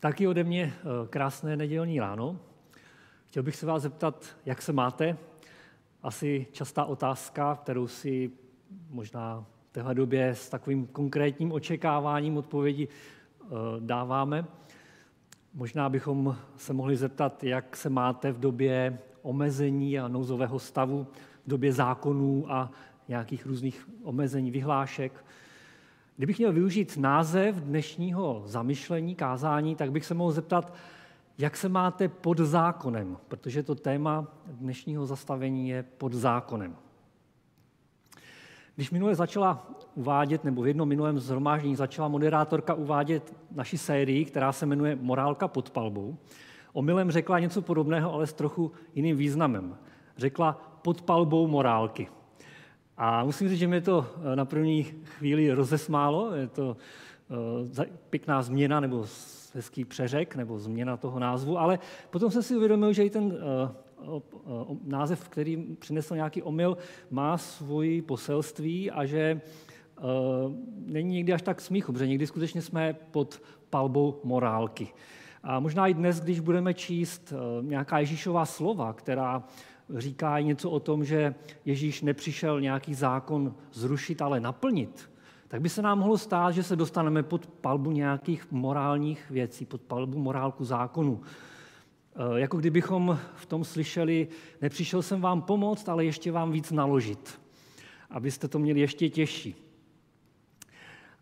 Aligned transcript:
Taky 0.00 0.26
ode 0.26 0.44
mě 0.44 0.62
eh, 0.64 1.08
krásné 1.10 1.56
nedělní 1.56 2.00
ráno. 2.00 2.38
Chtěl 3.28 3.42
bych 3.42 3.56
se 3.56 3.66
vás 3.66 3.82
zeptat, 3.82 4.36
jak 4.46 4.62
se 4.62 4.72
máte. 4.72 5.16
Asi 6.02 6.46
častá 6.52 6.84
otázka, 6.84 7.58
kterou 7.62 7.88
si 7.88 8.30
možná 8.90 9.44
v 9.70 9.72
téhle 9.72 9.94
době 9.94 10.28
s 10.28 10.48
takovým 10.48 10.86
konkrétním 10.86 11.52
očekáváním 11.52 12.36
odpovědi 12.36 12.88
eh, 12.88 13.46
dáváme. 13.78 14.44
Možná 15.54 15.88
bychom 15.88 16.36
se 16.56 16.72
mohli 16.72 16.96
zeptat, 16.96 17.44
jak 17.44 17.76
se 17.76 17.90
máte 17.90 18.32
v 18.32 18.40
době 18.40 18.98
omezení 19.22 19.98
a 19.98 20.08
nouzového 20.08 20.58
stavu, 20.58 21.06
v 21.46 21.50
době 21.50 21.72
zákonů 21.72 22.44
a 22.48 22.70
nějakých 23.08 23.46
různých 23.46 23.88
omezení, 24.02 24.50
vyhlášek. 24.50 25.24
Kdybych 26.20 26.38
měl 26.38 26.52
využít 26.52 26.96
název 26.96 27.56
dnešního 27.56 28.42
zamyšlení, 28.44 29.14
kázání, 29.14 29.76
tak 29.76 29.92
bych 29.92 30.04
se 30.04 30.14
mohl 30.14 30.32
zeptat, 30.32 30.74
jak 31.38 31.56
se 31.56 31.68
máte 31.68 32.08
pod 32.08 32.38
zákonem, 32.38 33.16
protože 33.28 33.62
to 33.62 33.74
téma 33.74 34.26
dnešního 34.46 35.06
zastavení 35.06 35.68
je 35.68 35.82
pod 35.82 36.12
zákonem. 36.12 36.76
Když 38.76 38.90
minule 38.90 39.14
začala 39.14 39.66
uvádět, 39.94 40.44
nebo 40.44 40.62
v 40.62 40.66
jednom 40.66 40.88
minulém 40.88 41.18
zhromáždění 41.18 41.76
začala 41.76 42.08
moderátorka 42.08 42.74
uvádět 42.74 43.34
naši 43.50 43.78
sérii, 43.78 44.24
která 44.24 44.52
se 44.52 44.66
jmenuje 44.66 44.98
Morálka 45.00 45.48
pod 45.48 45.70
palbou, 45.70 46.16
omylem 46.72 47.10
řekla 47.10 47.38
něco 47.38 47.62
podobného, 47.62 48.12
ale 48.12 48.26
s 48.26 48.32
trochu 48.32 48.72
jiným 48.94 49.16
významem. 49.16 49.76
Řekla 50.16 50.52
pod 50.82 51.02
palbou 51.02 51.46
morálky. 51.46 52.08
A 53.02 53.24
musím 53.24 53.48
říct, 53.48 53.58
že 53.58 53.66
mě 53.66 53.80
to 53.80 54.06
eh, 54.32 54.36
na 54.36 54.44
první 54.44 54.84
chvíli 54.84 55.52
rozesmálo. 55.52 56.34
Je 56.34 56.46
to 56.46 56.76
eh, 57.80 57.86
pěkná 58.10 58.42
změna 58.42 58.80
nebo 58.80 59.06
hezký 59.54 59.84
přeřek 59.84 60.36
nebo 60.36 60.58
změna 60.58 60.96
toho 60.96 61.18
názvu, 61.18 61.58
ale 61.58 61.78
potom 62.10 62.30
jsem 62.30 62.42
si 62.42 62.56
uvědomil, 62.56 62.92
že 62.92 63.04
i 63.04 63.10
ten 63.10 63.34
eh, 63.34 63.74
název, 64.84 65.28
který 65.28 65.56
přinesl 65.78 66.14
nějaký 66.14 66.42
omyl, 66.42 66.76
má 67.10 67.38
svoji 67.38 68.02
poselství 68.02 68.90
a 68.90 69.04
že 69.04 69.40
není 70.86 71.14
někdy 71.14 71.32
až 71.32 71.42
tak 71.42 71.60
smíchu, 71.60 71.92
protože 71.92 72.06
někdy 72.06 72.26
skutečně 72.26 72.62
jsme 72.62 72.96
pod 73.10 73.42
palbou 73.70 74.20
morálky. 74.24 74.88
A 75.42 75.60
možná 75.60 75.86
i 75.86 75.94
dnes, 75.94 76.20
když 76.20 76.40
budeme 76.40 76.74
číst 76.74 77.32
nějaká 77.60 77.98
Ježíšová 77.98 78.44
slova, 78.44 78.92
která 78.92 79.42
říká 79.96 80.40
něco 80.40 80.70
o 80.70 80.80
tom, 80.80 81.04
že 81.04 81.34
Ježíš 81.64 82.02
nepřišel 82.02 82.60
nějaký 82.60 82.94
zákon 82.94 83.54
zrušit, 83.72 84.22
ale 84.22 84.40
naplnit, 84.40 85.10
tak 85.48 85.60
by 85.60 85.68
se 85.68 85.82
nám 85.82 85.98
mohlo 85.98 86.18
stát, 86.18 86.54
že 86.54 86.62
se 86.62 86.76
dostaneme 86.76 87.22
pod 87.22 87.46
palbu 87.46 87.90
nějakých 87.90 88.50
morálních 88.50 89.30
věcí, 89.30 89.66
pod 89.66 89.80
palbu 89.80 90.18
morálku 90.18 90.64
zákonu. 90.64 91.20
E, 92.36 92.40
jako 92.40 92.56
kdybychom 92.56 93.18
v 93.34 93.46
tom 93.46 93.64
slyšeli, 93.64 94.28
nepřišel 94.62 95.02
jsem 95.02 95.20
vám 95.20 95.42
pomoct, 95.42 95.88
ale 95.88 96.04
ještě 96.04 96.32
vám 96.32 96.52
víc 96.52 96.70
naložit, 96.70 97.40
abyste 98.10 98.48
to 98.48 98.58
měli 98.58 98.80
ještě 98.80 99.08
těžší 99.08 99.69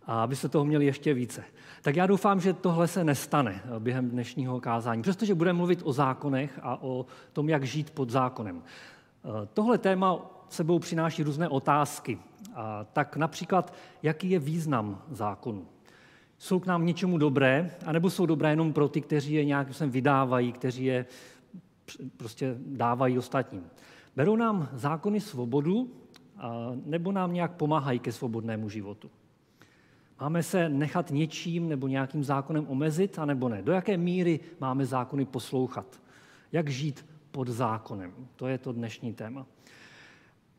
a 0.09 0.23
abyste 0.23 0.48
toho 0.48 0.64
měli 0.64 0.87
ještě 0.87 1.14
více. 1.14 1.45
Tak 1.83 1.97
já 1.97 2.06
doufám, 2.06 2.41
že 2.41 2.53
tohle 2.53 2.89
se 2.89 3.05
nestane 3.05 3.62
během 3.78 4.11
dnešního 4.11 4.61
kázání, 4.61 5.03
přestože 5.03 5.34
budeme 5.34 5.56
mluvit 5.56 5.81
o 5.84 5.92
zákonech 5.92 6.59
a 6.62 6.83
o 6.83 7.06
tom, 7.33 7.48
jak 7.48 7.64
žít 7.64 7.91
pod 7.91 8.11
zákonem. 8.11 8.62
Tohle 9.55 9.79
téma 9.79 10.19
sebou 10.48 10.79
přináší 10.79 11.23
různé 11.23 11.48
otázky. 11.48 12.19
A 12.55 12.84
tak 12.92 13.17
například, 13.17 13.75
jaký 14.03 14.31
je 14.31 14.39
význam 14.39 15.03
zákonu? 15.11 15.67
Jsou 16.39 16.61
k 16.61 16.67
nám 16.67 16.86
něčemu 16.86 17.19
dobré, 17.19 17.70
anebo 17.86 18.11
jsou 18.11 18.27
dobré 18.27 18.51
jenom 18.51 18.73
pro 18.73 18.89
ty, 18.89 19.01
kteří 19.01 19.34
je 19.34 19.45
nějakým 19.45 19.75
způsobem 19.75 19.91
vydávají, 19.91 20.53
kteří 20.53 20.84
je 20.84 21.06
prostě 22.17 22.56
dávají 22.67 23.19
ostatním? 23.19 23.67
Berou 24.17 24.36
nám 24.36 24.69
zákony 24.73 25.20
svobodu, 25.20 25.90
nebo 26.85 27.13
nám 27.13 27.33
nějak 27.33 27.52
pomáhají 27.52 27.98
ke 27.98 28.13
svobodnému 28.13 28.69
životu? 28.69 29.11
Máme 30.20 30.42
se 30.42 30.68
nechat 30.68 31.11
něčím 31.11 31.68
nebo 31.68 31.89
nějakým 31.89 32.24
zákonem 32.24 32.67
omezit, 32.68 33.18
anebo 33.18 33.48
ne? 33.48 33.62
Do 33.62 33.73
jaké 33.73 33.96
míry 33.96 34.40
máme 34.61 34.86
zákony 34.86 35.24
poslouchat? 35.24 36.02
Jak 36.52 36.68
žít 36.68 37.06
pod 37.30 37.48
zákonem? 37.48 38.12
To 38.36 38.46
je 38.46 38.58
to 38.58 38.73
dnešní 38.73 39.12
téma. 39.12 39.46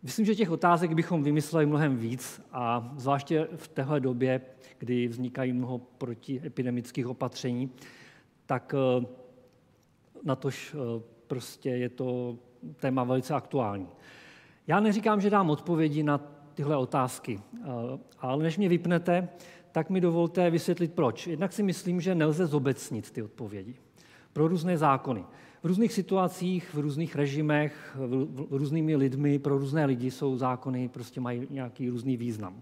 Myslím, 0.03 0.25
že 0.25 0.36
těch 0.36 0.52
otázek 0.52 0.94
bychom 0.94 1.24
vymysleli 1.24 1.66
mnohem 1.66 1.98
víc 1.98 2.42
a 2.52 2.94
zvláště 2.98 3.48
v 3.56 3.68
téhle 3.68 4.00
době, 4.00 4.42
kdy 4.78 5.08
vznikají 5.08 5.53
mnoho 5.53 5.78
protiepidemických 5.78 7.08
opatření, 7.08 7.72
tak 8.46 8.75
eh, 8.78 9.06
na 10.24 10.36
tož 10.36 10.75
eh, 10.75 11.03
prostě 11.28 11.69
je 11.69 11.90
to 11.90 12.38
téma 12.75 13.03
velice 13.03 13.34
aktuální. 13.34 13.88
Já 14.68 14.80
neříkám, 14.80 15.22
že 15.22 15.30
dám 15.30 15.50
odpovědi 15.50 16.03
na 16.03 16.39
tyhle 16.59 16.78
otázky. 16.78 17.40
Eh, 17.40 17.68
ale 18.20 18.44
než 18.44 18.58
mě 18.58 18.70
vypnete, 18.70 19.30
tak 19.72 19.90
mi 19.90 20.02
dovolte 20.02 20.50
vysvětlit 20.50 20.94
proč. 20.94 21.28
Jednak 21.28 21.53
si 21.53 21.64
myslím, 21.64 22.02
že 22.02 22.16
nelze 22.16 22.47
zobecnit 22.47 23.12
ty 23.12 23.24
odpovědi. 23.24 23.75
Pro 24.34 24.47
různé 24.47 24.78
zákony. 24.78 25.24
V 25.64 25.66
různých 25.66 25.94
situacích, 25.94 26.74
v 26.74 26.80
různých 26.80 27.16
režimech, 27.16 27.98
v 28.50 28.58
různými 28.58 28.96
lidmi, 28.96 29.40
pro 29.40 29.58
různé 29.58 29.86
lidi 29.86 30.12
jsou 30.12 30.38
zákony, 30.38 30.90
prostě 30.90 31.22
mají 31.22 31.48
nějaký 31.50 31.90
různý 31.90 32.18
význam. 32.18 32.62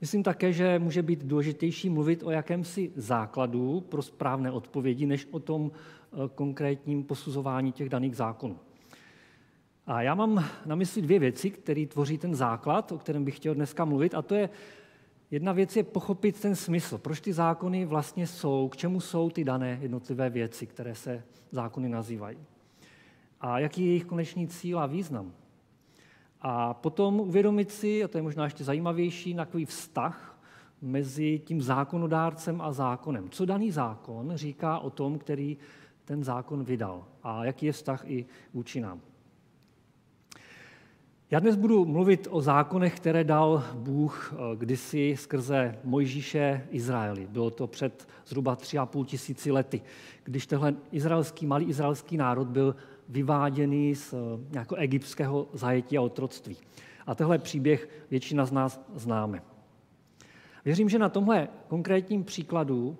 Myslím 0.00 0.22
také, 0.22 0.52
že 0.52 0.78
může 0.78 1.02
být 1.02 1.24
důležitější 1.24 1.90
mluvit 1.90 2.22
o 2.22 2.30
jakémsi 2.30 2.92
základu 2.96 3.80
pro 3.80 4.02
správné 4.02 4.50
odpovědi, 4.50 5.06
než 5.06 5.28
o 5.30 5.38
tom 5.38 5.70
eh, 5.74 6.16
konkrétním 6.34 7.04
posuzování 7.04 7.72
těch 7.72 7.88
daných 7.88 8.16
zákonů. 8.16 8.58
A 9.86 10.02
já 10.02 10.14
mám 10.14 10.44
na 10.66 10.74
mysli 10.74 11.02
dvě 11.02 11.18
věci, 11.18 11.50
které 11.50 11.86
tvoří 11.86 12.18
ten 12.18 12.34
základ, 12.34 12.92
o 12.92 12.98
kterém 12.98 13.24
bych 13.24 13.36
chtěl 13.36 13.54
dneska 13.54 13.84
mluvit, 13.84 14.14
a 14.14 14.22
to 14.22 14.34
je 14.34 14.50
jedna 15.30 15.52
věc 15.52 15.76
je 15.76 15.82
pochopit 15.82 16.40
ten 16.40 16.56
smysl, 16.56 16.98
proč 16.98 17.20
ty 17.20 17.32
zákony 17.32 17.84
vlastně 17.84 18.26
jsou, 18.26 18.68
k 18.68 18.76
čemu 18.76 19.00
jsou 19.00 19.30
ty 19.30 19.44
dané 19.44 19.78
jednotlivé 19.82 20.30
věci, 20.30 20.66
které 20.66 20.94
se 20.94 21.22
zákony 21.50 21.88
nazývají. 21.88 22.38
A 23.40 23.58
jaký 23.58 23.82
je 23.82 23.88
jejich 23.88 24.04
konečný 24.04 24.48
cíl 24.48 24.78
a 24.78 24.86
význam. 24.86 25.32
A 26.40 26.74
potom 26.74 27.20
uvědomit 27.20 27.70
si, 27.70 28.04
a 28.04 28.08
to 28.08 28.18
je 28.18 28.22
možná 28.22 28.44
ještě 28.44 28.64
zajímavější, 28.64 29.34
takový 29.34 29.64
vztah 29.64 30.38
mezi 30.82 31.40
tím 31.44 31.62
zákonodárcem 31.62 32.60
a 32.60 32.72
zákonem. 32.72 33.30
Co 33.30 33.44
daný 33.44 33.70
zákon 33.70 34.32
říká 34.34 34.78
o 34.78 34.90
tom, 34.90 35.18
který 35.18 35.56
ten 36.04 36.24
zákon 36.24 36.64
vydal 36.64 37.04
a 37.22 37.44
jaký 37.44 37.66
je 37.66 37.72
vztah 37.72 38.04
i 38.06 38.26
vůči 38.54 38.80
nám. 38.80 39.00
Já 41.32 41.40
dnes 41.40 41.56
budu 41.56 41.84
mluvit 41.84 42.28
o 42.30 42.40
zákonech, 42.40 42.96
které 42.96 43.24
dal 43.24 43.64
Bůh 43.74 44.34
eh, 44.34 44.56
kdysi 44.56 45.14
skrze 45.18 45.78
Mojžíše 45.84 46.66
Izraeli. 46.70 47.26
Bylo 47.26 47.50
to 47.50 47.66
před 47.66 48.08
zhruba 48.26 48.56
tři 48.56 48.78
a 48.78 48.86
půl 48.86 49.04
tisíci 49.04 49.52
lety, 49.52 49.82
když 50.24 50.46
tenhle 50.46 50.74
izraelský, 50.92 51.46
malý 51.46 51.64
izraelský 51.64 52.16
národ 52.16 52.48
byl 52.48 52.76
vyváděný 53.08 53.94
z 53.94 54.12
eh, 54.14 54.16
nějakého 54.50 54.78
egyptského 54.78 55.48
zajetí 55.52 55.98
a 55.98 56.02
otroctví. 56.02 56.56
A 57.06 57.14
tenhle 57.14 57.38
příběh 57.38 57.88
většina 58.10 58.46
z 58.46 58.52
nás 58.52 58.80
známe. 58.94 59.42
Věřím, 60.64 60.88
že 60.88 60.98
na 60.98 61.08
tomhle 61.08 61.48
konkrétním 61.68 62.24
příkladu, 62.24 62.98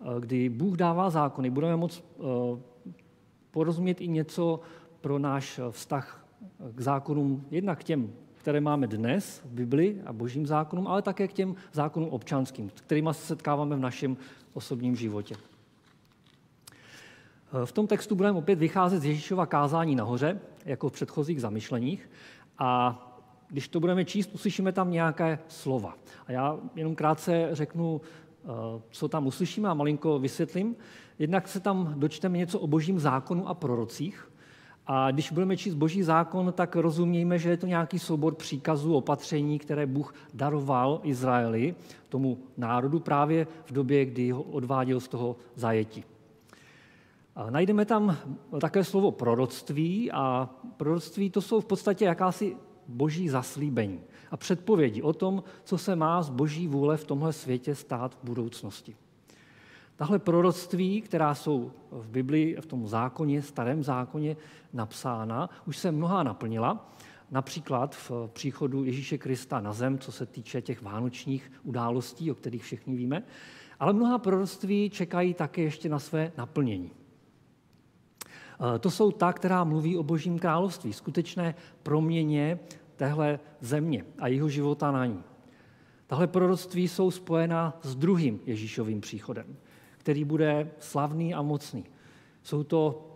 eh, 0.00 0.04
kdy 0.20 0.48
Bůh 0.48 0.76
dává 0.76 1.10
zákony, 1.10 1.50
budeme 1.50 1.76
moct 1.76 2.04
porozumět 3.50 4.00
i 4.00 4.08
něco 4.08 4.60
pro 5.00 5.18
náš 5.18 5.60
vztah 5.70 6.22
k 6.74 6.80
zákonům, 6.80 7.44
jednak 7.50 7.78
k 7.78 7.84
těm, 7.84 8.12
které 8.34 8.60
máme 8.60 8.86
dnes 8.86 9.42
v 9.44 9.48
Bibli 9.48 10.00
a 10.06 10.12
božím 10.12 10.46
zákonům, 10.46 10.88
ale 10.88 11.02
také 11.02 11.28
k 11.28 11.32
těm 11.32 11.54
zákonům 11.72 12.08
občanským, 12.08 12.70
kterými 12.74 13.08
se 13.12 13.26
setkáváme 13.26 13.76
v 13.76 13.80
našem 13.80 14.16
osobním 14.54 14.96
životě. 14.96 15.34
V 17.64 17.72
tom 17.72 17.86
textu 17.86 18.14
budeme 18.14 18.38
opět 18.38 18.58
vycházet 18.58 19.00
z 19.00 19.04
Ježíšova 19.04 19.46
kázání 19.46 19.96
nahoře, 19.96 20.40
jako 20.64 20.88
v 20.88 20.92
předchozích 20.92 21.40
zamyšleních. 21.40 22.10
A 22.58 22.98
když 23.48 23.68
to 23.68 23.80
budeme 23.80 24.04
číst, 24.04 24.30
uslyšíme 24.34 24.72
tam 24.72 24.90
nějaké 24.90 25.38
slova. 25.48 25.94
A 26.26 26.32
já 26.32 26.58
jenom 26.76 26.94
krátce 26.94 27.48
řeknu, 27.52 28.00
eh, 28.44 28.48
co 28.90 29.08
tam 29.08 29.26
uslyšíme 29.26 29.68
a 29.68 29.74
malinko 29.74 30.18
vysvětlím. 30.18 30.76
Jednak 31.18 31.48
se 31.48 31.60
tam 31.60 31.94
dočteme 31.96 32.38
něco 32.38 32.60
o 32.60 32.66
božím 32.66 32.98
zákonu 32.98 33.48
a 33.48 33.54
prorocích, 33.54 34.31
a 34.86 35.10
když 35.10 35.32
budeme 35.32 35.56
číst 35.56 35.74
Boží 35.74 36.02
zákon, 36.02 36.52
tak 36.52 36.76
rozumějme, 36.76 37.38
že 37.38 37.50
je 37.50 37.56
to 37.56 37.66
nějaký 37.66 37.98
soubor 37.98 38.34
příkazů, 38.34 38.94
opatření, 38.94 39.58
které 39.58 39.86
Bůh 39.86 40.14
daroval 40.34 41.00
Izraeli, 41.02 41.74
tomu 42.08 42.38
národu 42.56 43.00
právě 43.00 43.46
v 43.64 43.72
době, 43.72 44.04
kdy 44.04 44.30
ho 44.30 44.42
odváděl 44.42 45.00
z 45.00 45.08
toho 45.08 45.36
zajetí. 45.54 46.04
A 47.36 47.50
najdeme 47.50 47.84
tam 47.84 48.16
také 48.60 48.84
slovo 48.84 49.10
proroctví 49.10 50.12
a 50.12 50.50
proroctví 50.76 51.30
to 51.30 51.40
jsou 51.40 51.60
v 51.60 51.64
podstatě 51.64 52.04
jakási 52.04 52.56
boží 52.88 53.28
zaslíbení 53.28 54.00
a 54.30 54.36
předpovědi 54.36 55.02
o 55.02 55.12
tom, 55.12 55.42
co 55.64 55.78
se 55.78 55.96
má 55.96 56.22
z 56.22 56.30
boží 56.30 56.68
vůle 56.68 56.96
v 56.96 57.04
tomhle 57.04 57.32
světě 57.32 57.74
stát 57.74 58.14
v 58.14 58.24
budoucnosti. 58.24 58.96
Tahle 60.02 60.18
proroctví, 60.18 61.00
která 61.00 61.34
jsou 61.34 61.72
v 61.90 62.08
Biblii, 62.08 62.56
v 62.60 62.66
tom 62.66 62.86
zákoně, 62.86 63.42
starém 63.42 63.82
zákoně 63.82 64.36
napsána, 64.72 65.50
už 65.66 65.78
se 65.78 65.92
mnoha 65.92 66.22
naplnila. 66.22 66.92
Například 67.30 67.94
v 67.94 68.12
příchodu 68.32 68.84
Ježíše 68.84 69.18
Krista 69.18 69.60
na 69.60 69.72
zem, 69.72 69.98
co 69.98 70.12
se 70.12 70.26
týče 70.26 70.62
těch 70.62 70.82
vánočních 70.82 71.52
událostí, 71.62 72.30
o 72.30 72.34
kterých 72.34 72.62
všichni 72.62 72.96
víme. 72.96 73.22
Ale 73.80 73.92
mnoha 73.92 74.18
proroctví 74.18 74.90
čekají 74.90 75.34
také 75.34 75.62
ještě 75.62 75.88
na 75.88 75.98
své 75.98 76.32
naplnění. 76.36 76.90
E, 78.74 78.78
to 78.78 78.90
jsou 78.90 79.12
ta, 79.12 79.32
která 79.32 79.64
mluví 79.64 79.96
o 79.96 80.02
Božím 80.02 80.38
království, 80.38 80.92
skutečné 80.92 81.54
proměně 81.82 82.58
téhle 82.96 83.38
země 83.60 84.04
a 84.18 84.28
jeho 84.28 84.48
života 84.48 84.90
na 84.90 85.06
ní. 85.06 85.24
Tahle 86.06 86.26
proroctví 86.26 86.88
jsou 86.88 87.10
spojena 87.10 87.78
s 87.82 87.96
druhým 87.96 88.40
Ježíšovým 88.46 89.00
příchodem, 89.00 89.56
který 90.02 90.24
bude 90.24 90.70
slavný 90.78 91.34
a 91.34 91.42
mocný. 91.42 91.84
Jsou 92.42 92.62
to 92.64 93.08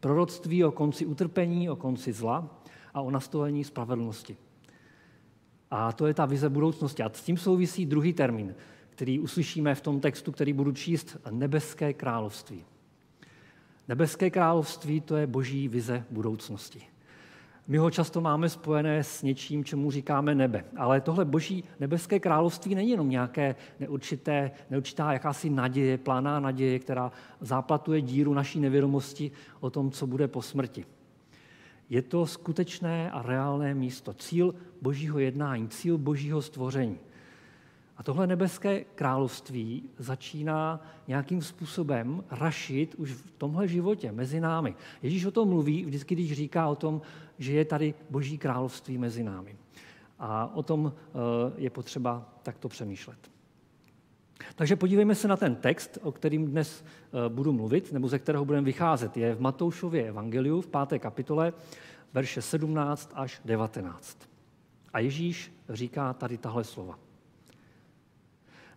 proroctví 0.00 0.64
o 0.64 0.72
konci 0.72 1.06
utrpení, 1.06 1.70
o 1.70 1.76
konci 1.76 2.12
zla 2.12 2.60
a 2.94 3.00
o 3.00 3.10
nastolení 3.10 3.64
spravedlnosti. 3.64 4.36
A 5.70 5.92
to 5.92 6.06
je 6.06 6.14
ta 6.14 6.26
vize 6.26 6.48
budoucnosti. 6.48 7.02
A 7.02 7.10
s 7.12 7.22
tím 7.22 7.36
souvisí 7.36 7.86
druhý 7.86 8.12
termín, 8.12 8.54
který 8.90 9.20
uslyšíme 9.20 9.74
v 9.74 9.80
tom 9.80 10.00
textu, 10.00 10.32
který 10.32 10.52
budu 10.52 10.72
číst, 10.72 11.16
nebeské 11.30 11.92
království. 11.92 12.64
Nebeské 13.88 14.30
království 14.30 15.00
to 15.00 15.16
je 15.16 15.26
boží 15.26 15.68
vize 15.68 16.04
budoucnosti. 16.10 16.82
My 17.68 17.78
ho 17.78 17.90
často 17.90 18.20
máme 18.20 18.48
spojené 18.48 19.04
s 19.04 19.22
něčím, 19.22 19.64
čemu 19.64 19.90
říkáme 19.90 20.34
nebe. 20.34 20.64
Ale 20.76 21.00
tohle 21.00 21.24
boží 21.24 21.64
nebeské 21.80 22.20
království 22.20 22.74
není 22.74 22.90
jenom 22.90 23.10
nějaké 23.10 23.54
neurčité, 23.80 24.50
neurčitá 24.70 25.12
jakási 25.12 25.50
naděje, 25.50 25.98
pláná 25.98 26.40
naděje, 26.40 26.78
která 26.78 27.12
záplatuje 27.40 28.00
díru 28.00 28.34
naší 28.34 28.60
nevědomosti 28.60 29.30
o 29.60 29.70
tom, 29.70 29.90
co 29.90 30.06
bude 30.06 30.28
po 30.28 30.42
smrti. 30.42 30.84
Je 31.90 32.02
to 32.02 32.26
skutečné 32.26 33.10
a 33.10 33.22
reálné 33.22 33.74
místo, 33.74 34.14
cíl 34.14 34.54
božího 34.82 35.18
jednání, 35.18 35.68
cíl 35.68 35.98
božího 35.98 36.42
stvoření. 36.42 36.98
A 37.96 38.02
tohle 38.02 38.26
nebeské 38.26 38.84
království 38.84 39.90
začíná 39.98 40.80
nějakým 41.08 41.42
způsobem 41.42 42.24
rašit 42.30 42.94
už 42.94 43.12
v 43.12 43.30
tomhle 43.30 43.68
životě 43.68 44.12
mezi 44.12 44.40
námi. 44.40 44.74
Ježíš 45.02 45.24
o 45.24 45.30
tom 45.30 45.48
mluví 45.48 45.84
vždycky, 45.84 46.14
když 46.14 46.32
říká 46.32 46.68
o 46.68 46.76
tom, 46.76 47.00
že 47.38 47.52
je 47.52 47.64
tady 47.64 47.94
boží 48.10 48.38
království 48.38 48.98
mezi 48.98 49.22
námi. 49.22 49.56
A 50.18 50.54
o 50.54 50.62
tom 50.62 50.92
eh, 50.96 51.18
je 51.56 51.70
potřeba 51.70 52.28
takto 52.42 52.68
přemýšlet. 52.68 53.18
Takže 54.56 54.76
podívejme 54.76 55.14
se 55.14 55.28
na 55.28 55.36
ten 55.36 55.56
text, 55.56 55.98
o 56.02 56.12
kterým 56.12 56.46
dnes 56.46 56.84
eh, 56.84 57.28
budu 57.28 57.52
mluvit, 57.52 57.92
nebo 57.92 58.08
ze 58.08 58.18
kterého 58.18 58.44
budeme 58.44 58.64
vycházet. 58.64 59.16
Je 59.16 59.34
v 59.34 59.40
Matoušově 59.40 60.08
evangeliu 60.08 60.60
v 60.60 60.66
páté 60.66 60.98
kapitole, 60.98 61.52
verše 62.12 62.42
17 62.42 63.10
až 63.14 63.40
19. 63.44 64.18
A 64.92 64.98
Ježíš 64.98 65.52
říká 65.68 66.12
tady 66.12 66.38
tahle 66.38 66.64
slova. 66.64 67.05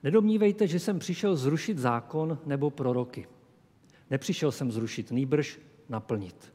Nedomnívejte, 0.04 0.68
že 0.68 0.80
jsem 0.80 1.00
přišel 1.00 1.36
zrušit 1.36 1.78
zákon 1.78 2.40
nebo 2.46 2.70
proroky. 2.70 3.28
Nepřišel 4.10 4.52
jsem 4.52 4.72
zrušit, 4.72 5.12
nýbrž 5.12 5.60
naplnit. 5.90 6.54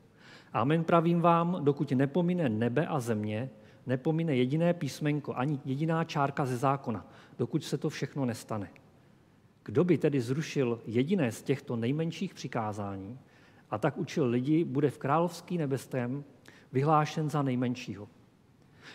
Amen 0.53 0.85
pravím 0.85 1.21
vám, 1.21 1.65
dokud 1.65 1.93
nepomine 1.93 2.49
nebe 2.49 2.87
a 2.87 3.01
země, 3.01 3.51
nepomine 3.87 4.37
jediné 4.37 4.75
písmenko, 4.75 5.35
ani 5.35 5.61
jediná 5.65 6.05
čárka 6.05 6.47
ze 6.47 6.57
zákona, 6.57 7.07
dokud 7.39 7.65
se 7.65 7.79
to 7.79 7.91
všechno 7.91 8.25
nestane. 8.25 8.71
Kdo 9.65 9.85
by 9.85 9.99
tedy 9.99 10.21
zrušil 10.21 10.81
jediné 10.87 11.33
z 11.33 11.43
těchto 11.43 11.77
nejmenších 11.77 12.35
přikázání 12.35 13.19
a 13.71 13.79
tak 13.79 13.99
učil 13.99 14.27
lidi, 14.27 14.65
bude 14.65 14.91
v 14.91 14.99
královský 14.99 15.59
nebestém 15.59 16.25
vyhlášen 16.73 17.31
za 17.31 17.43
nejmenšího. 17.43 18.09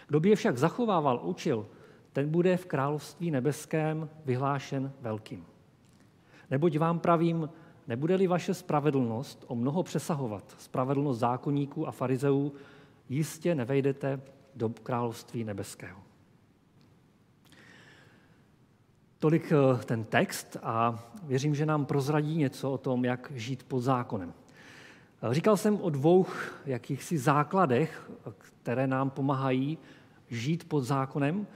Kdo 0.07 0.19
by 0.19 0.29
je 0.29 0.35
však 0.35 0.57
zachovával, 0.57 1.21
učil, 1.23 1.67
ten 2.13 2.29
bude 2.29 2.57
v 2.57 2.65
království 2.65 3.31
nebeském 3.31 4.09
vyhlášen 4.25 4.91
velkým. 5.01 5.45
Neboť 6.51 6.77
vám 6.77 6.99
pravím, 6.99 7.49
nebude-li 7.87 8.27
vaše 8.27 8.53
spravedlnost 8.53 9.45
o 9.47 9.55
mnoho 9.55 9.83
přesahovat 9.83 10.55
spravedlnost 10.57 11.19
zákonníků 11.19 11.87
a 11.87 11.91
farizeů, 11.91 12.53
jistě 13.09 13.55
nevejdete 13.55 14.21
do 14.55 14.69
království 14.69 15.43
nebeského. 15.43 15.99
Tolik 19.19 19.51
eh, 19.51 19.83
ten 19.85 20.03
text 20.03 20.57
a 20.63 21.03
věřím, 21.23 21.55
že 21.55 21.65
nám 21.65 21.85
prozradí 21.85 22.37
něco 22.37 22.71
o 22.71 22.77
tom, 22.77 23.05
jak 23.05 23.31
žít 23.35 23.63
pod 23.63 23.79
zákonem. 23.81 24.33
Eh, 25.23 25.33
říkal 25.33 25.57
jsem 25.57 25.81
o 25.81 25.89
dvou 25.89 26.25
jakýchsi 26.65 27.17
základech, 27.17 28.11
které 28.61 28.87
nám 28.87 29.09
pomáhají 29.09 29.77
žít 30.29 30.69
pod 30.69 30.81
zákonem. 30.81 31.47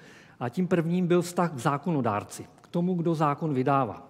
A 0.44 0.50
tím 0.50 0.68
prvním 0.68 1.08
byl 1.08 1.22
vztah 1.22 1.54
k 1.54 1.58
zákonodárci, 1.58 2.46
k 2.62 2.68
tomu, 2.68 2.94
kdo 2.94 3.16
zákon 3.16 3.54
vydává. 3.54 4.08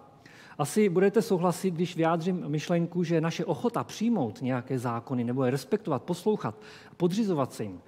Asi 0.58 0.88
budete 0.88 1.22
souhlasit, 1.22 1.70
když 1.70 1.96
vyjádřím 1.96 2.48
myšlenku, 2.48 3.04
že 3.04 3.20
naše 3.20 3.44
ochota 3.44 3.84
přijmout 3.84 4.42
nějaké 4.42 4.78
zákony 4.78 5.24
nebo 5.24 5.44
je 5.44 5.50
respektovat, 5.50 6.02
poslouchat, 6.02 6.54
podřizovat 6.96 7.52
se 7.52 7.64
jim, 7.64 7.80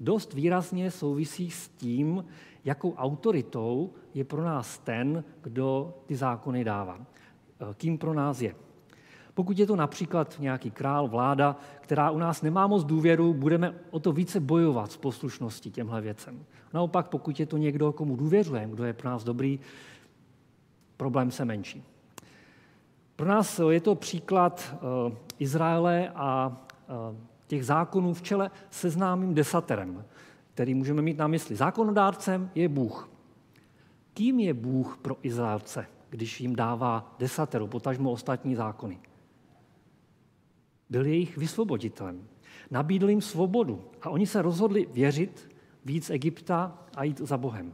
dost 0.00 0.34
výrazně 0.34 0.90
souvisí 0.90 1.50
s 1.50 1.68
tím, 1.68 2.24
jakou 2.64 2.94
autoritou 2.94 3.92
je 4.14 4.24
pro 4.24 4.44
nás 4.44 4.78
ten, 4.78 5.24
kdo 5.42 5.94
ty 6.06 6.16
zákony 6.16 6.64
dává. 6.64 6.98
Kým 7.74 7.98
pro 7.98 8.14
nás 8.14 8.40
je. 8.40 8.54
Pokud 9.34 9.58
je 9.58 9.66
to 9.66 9.76
například 9.76 10.36
nějaký 10.38 10.70
král, 10.70 11.08
vláda, 11.08 11.56
která 11.80 12.10
u 12.10 12.18
nás 12.18 12.42
nemá 12.42 12.66
moc 12.66 12.84
důvěru, 12.84 13.34
budeme 13.34 13.74
o 13.90 14.00
to 14.00 14.12
více 14.12 14.40
bojovat 14.40 14.92
s 14.92 14.96
poslušností 14.96 15.70
těmhle 15.70 16.00
věcem. 16.00 16.44
Naopak, 16.74 17.08
pokud 17.08 17.40
je 17.40 17.46
to 17.46 17.56
někdo, 17.56 17.92
komu 17.92 18.16
důvěřujeme, 18.16 18.72
kdo 18.72 18.84
je 18.84 18.92
pro 18.92 19.10
nás 19.10 19.24
dobrý, 19.24 19.60
problém 20.96 21.30
se 21.30 21.44
menší. 21.44 21.84
Pro 23.16 23.28
nás 23.28 23.60
je 23.70 23.80
to 23.80 23.94
příklad 23.94 24.74
eh, 24.74 25.16
Izraele 25.38 26.08
a 26.14 26.56
eh, 26.88 27.16
těch 27.46 27.66
zákonů 27.66 28.14
v 28.14 28.22
čele 28.22 28.50
se 28.70 28.90
známým 28.90 29.34
desaterem, 29.34 30.04
který 30.54 30.74
můžeme 30.74 31.02
mít 31.02 31.18
na 31.18 31.26
mysli. 31.26 31.56
Zákonodárcem 31.56 32.50
je 32.54 32.68
Bůh. 32.68 33.10
Kým 34.14 34.40
je 34.40 34.54
Bůh 34.54 34.98
pro 35.02 35.16
Izraelce, 35.22 35.86
když 36.10 36.40
jim 36.40 36.56
dává 36.56 37.14
desateru, 37.18 37.66
potažmo 37.66 38.10
ostatní 38.10 38.54
zákony? 38.54 38.98
Byl 40.90 41.06
jejich 41.06 41.36
vysvoboditelem. 41.36 42.28
Nabídl 42.70 43.08
jim 43.08 43.20
svobodu 43.20 43.84
a 44.02 44.10
oni 44.10 44.26
se 44.26 44.42
rozhodli 44.42 44.86
věřit 44.92 45.54
víc 45.84 46.10
Egypta 46.10 46.78
a 46.96 47.04
jít 47.04 47.18
za 47.18 47.36
Bohem. 47.36 47.72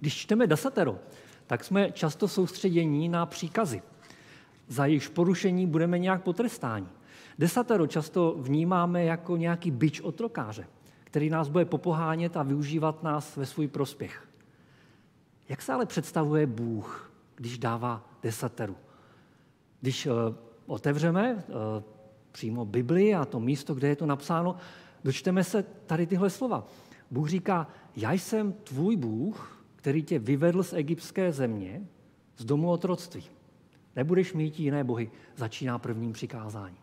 Když 0.00 0.16
čteme 0.16 0.46
desatero, 0.46 0.98
tak 1.46 1.64
jsme 1.64 1.92
často 1.92 2.28
soustředění 2.28 3.08
na 3.08 3.26
příkazy. 3.26 3.82
Za 4.68 4.86
jejich 4.86 5.10
porušení 5.10 5.66
budeme 5.66 5.98
nějak 5.98 6.22
potrestáni. 6.22 6.86
Desatero 7.38 7.86
často 7.86 8.36
vnímáme 8.38 9.04
jako 9.04 9.36
nějaký 9.36 9.70
byč 9.70 10.00
otrokáře, 10.00 10.66
který 11.04 11.30
nás 11.30 11.48
bude 11.48 11.64
popohánět 11.64 12.36
a 12.36 12.42
využívat 12.42 13.02
nás 13.02 13.36
ve 13.36 13.46
svůj 13.46 13.68
prospěch. 13.68 14.28
Jak 15.48 15.62
se 15.62 15.72
ale 15.72 15.86
představuje 15.86 16.46
Bůh, 16.46 17.12
když 17.36 17.58
dává 17.58 18.08
desateru? 18.22 18.76
Když 19.80 20.06
eh, 20.06 20.10
otevřeme 20.66 21.44
eh, 21.48 21.52
přímo 22.32 22.64
Bibli 22.64 23.14
a 23.14 23.24
to 23.24 23.40
místo, 23.40 23.74
kde 23.74 23.88
je 23.88 23.96
to 23.96 24.06
napsáno, 24.06 24.56
dočteme 25.04 25.44
se 25.44 25.62
tady 25.62 26.06
tyhle 26.06 26.30
slova. 26.30 26.66
Bůh 27.10 27.28
říká, 27.28 27.68
já 27.96 28.12
jsem 28.12 28.52
tvůj 28.52 28.96
Bůh, 28.96 29.64
který 29.76 30.02
tě 30.02 30.18
vyvedl 30.18 30.62
z 30.62 30.72
egyptské 30.72 31.32
země, 31.32 31.86
z 32.36 32.44
domu 32.44 32.70
otroctví. 32.70 33.24
Nebudeš 33.96 34.32
mít 34.32 34.60
jiné 34.60 34.84
bohy, 34.84 35.10
začíná 35.36 35.78
prvním 35.78 36.12
přikázání. 36.12 36.76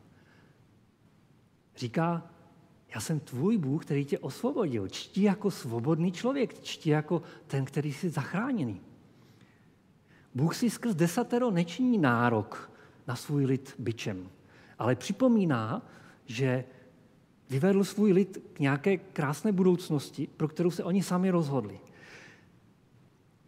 Říká, 1.77 2.31
já 2.95 3.01
jsem 3.01 3.19
tvůj 3.19 3.57
Bůh, 3.57 3.86
který 3.86 4.05
tě 4.05 4.19
osvobodil. 4.19 4.88
Čtí 4.88 5.21
jako 5.21 5.51
svobodný 5.51 6.12
člověk, 6.12 6.59
čtí 6.59 6.89
jako 6.89 7.21
ten, 7.48 7.65
který 7.65 7.93
jsi 7.93 8.09
zachráněný. 8.09 8.81
Bůh 10.36 10.55
si 10.55 10.69
skrz 10.69 10.95
desatero 10.95 11.51
nečiní 11.51 11.98
nárok 11.98 12.71
na 13.09 13.15
svůj 13.15 13.45
lid 13.45 13.75
byčem, 13.79 14.29
ale 14.79 14.95
připomíná, 14.95 15.81
že 16.25 16.63
vyvedl 17.49 17.83
svůj 17.83 18.11
lid 18.11 18.37
k 18.53 18.59
nějaké 18.59 18.97
krásné 18.97 19.51
budoucnosti, 19.51 20.27
pro 20.37 20.47
kterou 20.47 20.71
se 20.71 20.83
oni 20.83 21.03
sami 21.03 21.29
rozhodli. 21.29 21.79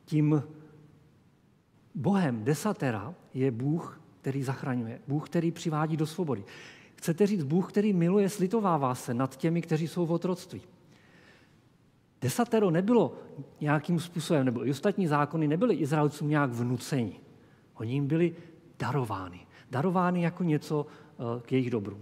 Tím 0.06 0.44
Bohem 1.96 2.44
desatera 2.44 3.14
je 3.34 3.52
Bůh, 3.52 4.02
který 4.22 4.44
zachraňuje, 4.44 5.02
Bůh, 5.08 5.30
který 5.30 5.52
přivádí 5.52 5.98
do 5.98 6.08
svobody. 6.08 6.44
Chcete 6.96 7.28
říct 7.28 7.44
Bůh, 7.44 7.72
který 7.72 7.94
miluje, 7.94 8.30
slitovává 8.30 8.96
se 8.96 9.14
nad 9.14 9.36
těmi, 9.36 9.62
kteří 9.62 9.88
jsou 9.88 10.06
v 10.06 10.12
otroctví. 10.12 10.62
Desatero 12.22 12.72
nebylo 12.72 13.18
nějakým 13.62 14.00
způsobem, 14.00 14.46
nebo 14.46 14.68
i 14.68 14.72
ostatní 14.72 15.08
zákony 15.08 15.48
nebyly 15.48 15.76
Izraelcům 15.76 16.30
nějak 16.30 16.50
vnuceni. 16.50 17.20
Oni 17.74 17.94
jim 17.94 18.08
byli 18.08 18.36
darovány. 18.80 19.51
Darovány 19.72 20.22
jako 20.22 20.44
něco 20.44 20.86
eh, 20.86 21.24
k 21.42 21.52
jejich 21.52 21.70
dobru. 21.70 22.02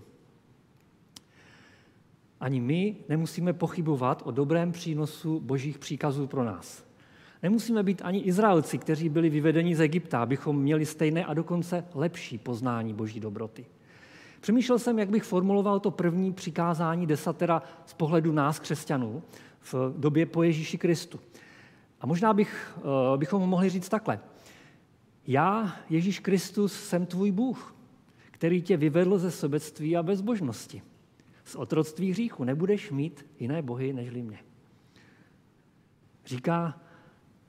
Ani 2.40 2.62
my 2.62 2.96
nemusíme 3.10 3.54
pochybovat 3.54 4.22
o 4.26 4.32
dobrém 4.32 4.72
přínosu 4.72 5.40
božích 5.40 5.80
příkazů 5.80 6.28
pro 6.28 6.44
nás. 6.44 6.86
Nemusíme 7.44 7.84
být 7.84 8.02
ani 8.06 8.20
Izraelci, 8.20 8.78
kteří 8.78 9.10
byli 9.10 9.30
vyvedeni 9.30 9.76
z 9.76 9.82
Egypta, 9.82 10.22
abychom 10.22 10.62
měli 10.62 10.86
stejné 10.86 11.26
a 11.26 11.34
dokonce 11.34 11.86
lepší 11.94 12.38
poznání 12.38 12.94
boží 12.94 13.20
dobroty. 13.20 13.66
Přemýšlel 14.42 14.80
jsem, 14.80 15.00
jak 15.00 15.10
bych 15.10 15.24
formuloval 15.24 15.80
to 15.80 15.92
první 15.92 16.34
přikázání 16.34 17.08
desatera 17.08 17.62
z 17.86 17.94
pohledu 17.94 18.32
nás, 18.32 18.60
křesťanů, 18.60 19.24
v 19.62 19.94
době 19.98 20.26
po 20.26 20.44
Ježíši 20.44 20.78
Kristu. 20.78 21.20
A 22.02 22.08
možná 22.08 22.34
bych, 22.34 22.78
eh, 22.78 23.18
bychom 23.18 23.50
mohli 23.50 23.70
říct 23.70 23.90
takhle. 23.90 24.20
Já, 25.32 25.76
Ježíš 25.90 26.20
Kristus, 26.20 26.74
jsem 26.74 27.06
tvůj 27.06 27.32
Bůh, 27.32 27.76
který 28.32 28.62
tě 28.62 28.78
vyvedl 28.78 29.18
ze 29.18 29.32
sobectví 29.32 29.98
a 29.98 30.04
bezbožnosti. 30.04 30.82
Z 31.46 31.56
otroctví 31.56 32.12
hříchu 32.12 32.44
nebudeš 32.44 32.92
mít 32.92 33.26
jiné 33.40 33.62
bohy 33.62 33.94
nežli 33.94 34.22
mě. 34.22 34.40
Říká, 36.26 36.82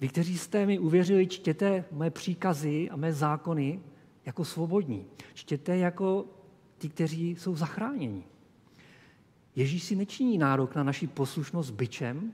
vy, 0.01 0.09
kteří 0.09 0.39
jste 0.39 0.67
mi 0.67 0.79
uvěřili, 0.79 1.27
čtěte 1.27 1.85
mé 1.93 2.11
příkazy 2.11 2.91
a 2.91 2.97
mé 2.97 3.13
zákony 3.13 3.81
jako 4.27 4.45
svobodní. 4.45 5.07
Čtěte 5.35 5.77
jako 5.77 6.27
ti, 6.79 6.89
kteří 6.89 7.31
jsou 7.31 7.55
zachráněni. 7.55 8.25
Ježíš 9.57 9.83
si 9.83 9.97
nečiní 9.97 10.39
nárok 10.39 10.75
na 10.75 10.83
naši 10.83 11.07
poslušnost 11.07 11.71
byčem, 11.71 12.33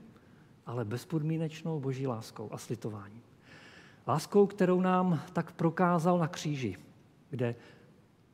ale 0.65 0.85
bezpodmínečnou 0.85 1.79
boží 1.79 2.07
láskou 2.07 2.49
a 2.51 2.57
slitováním. 2.57 3.26
Láskou, 4.07 4.47
kterou 4.47 4.81
nám 4.81 5.21
tak 5.33 5.51
prokázal 5.51 6.19
na 6.19 6.27
kříži, 6.27 6.77
kde 7.29 7.55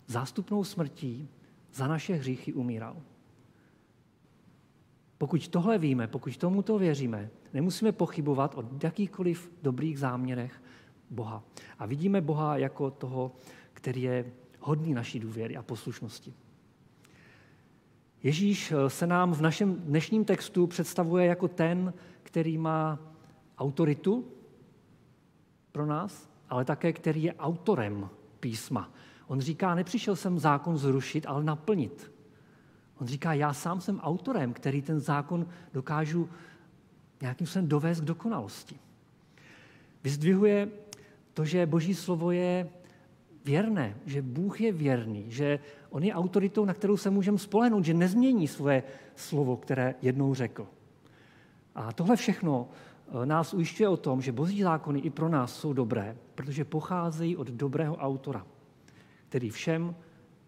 zástupnou 0.07 0.63
smrtí 0.63 1.29
za 1.73 1.87
naše 1.87 2.13
hříchy 2.13 2.53
umíral. 2.53 2.95
Pokud 5.17 5.47
tohle 5.47 5.77
víme, 5.77 6.07
pokud 6.07 6.37
tomuto 6.37 6.77
věříme, 6.77 7.29
nemusíme 7.53 7.91
pochybovat 7.91 8.57
o 8.57 8.63
jakýchkoliv 8.83 9.51
dobrých 9.61 9.99
záměrech 9.99 10.63
Boha. 11.09 11.43
A 11.79 11.85
vidíme 11.85 12.21
Boha 12.21 12.57
jako 12.57 12.91
toho, 12.91 13.31
který 13.73 14.01
je 14.01 14.25
hodný 14.59 14.93
naší 14.93 15.19
důvěry 15.19 15.57
a 15.57 15.61
poslušnosti. 15.61 16.33
Ježíš 18.23 18.73
se 18.87 19.07
nám 19.07 19.33
v 19.33 19.41
našem 19.41 19.75
dnešním 19.75 20.25
textu 20.25 20.67
představuje 20.67 21.25
jako 21.25 21.47
ten, 21.47 21.93
který 22.23 22.57
má 22.57 22.99
autoritu 23.57 24.25
pro 25.73 25.85
nás, 25.85 26.29
ale 26.49 26.65
také 26.65 26.93
který 26.93 27.23
je 27.23 27.33
autorem 27.33 28.09
písma. 28.39 28.89
On 29.27 29.41
říká, 29.41 29.75
nepřišel 29.75 30.15
jsem 30.15 30.39
zákon 30.39 30.77
zrušit, 30.77 31.25
ale 31.27 31.43
naplnit. 31.43 32.11
On 33.01 33.07
říká, 33.07 33.33
já 33.33 33.53
sám 33.53 33.81
jsem 33.81 33.99
autorem, 33.99 34.53
který 34.53 34.81
ten 34.81 34.99
zákon 34.99 35.47
dokážu 35.73 36.29
nějakým 37.21 37.47
způsobem 37.47 37.67
dovést 37.67 38.01
k 38.01 38.05
dokonalosti. 38.05 38.79
Vyzdvihuje 40.03 40.69
to, 41.33 41.45
že 41.45 41.65
Boží 41.65 41.95
slovo 41.95 42.31
je 42.31 42.69
věrné, 43.45 43.97
že 44.05 44.21
Bůh 44.21 44.61
je 44.61 44.71
věrný, 44.71 45.25
že 45.27 45.59
On 45.89 46.03
je 46.03 46.13
autoritou, 46.13 46.65
na 46.65 46.73
kterou 46.73 46.97
se 46.97 47.09
můžeme 47.09 47.37
spolehnout, 47.37 47.85
že 47.85 47.93
nezmění 47.93 48.47
svoje 48.47 48.83
slovo, 49.15 49.57
které 49.57 49.95
jednou 50.01 50.33
řekl. 50.33 50.67
A 51.75 51.93
tohle 51.93 52.15
všechno 52.15 52.69
nás 53.25 53.53
ujišťuje 53.53 53.89
o 53.89 53.97
tom, 53.97 54.21
že 54.21 54.31
boží 54.31 54.61
zákony 54.61 54.99
i 54.99 55.09
pro 55.09 55.29
nás 55.29 55.55
jsou 55.55 55.73
dobré, 55.73 56.17
protože 56.35 56.65
pocházejí 56.65 57.37
od 57.37 57.47
dobrého 57.47 57.95
autora, 57.95 58.45
který 59.29 59.49
všem 59.49 59.95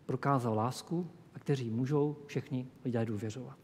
prokázal 0.06 0.54
lásku 0.54 1.08
a 1.36 1.40
kteří 1.40 1.70
můžou 1.70 2.18
všichni 2.26 2.68
lidé 2.86 3.06
důvěřovat. 3.06 3.58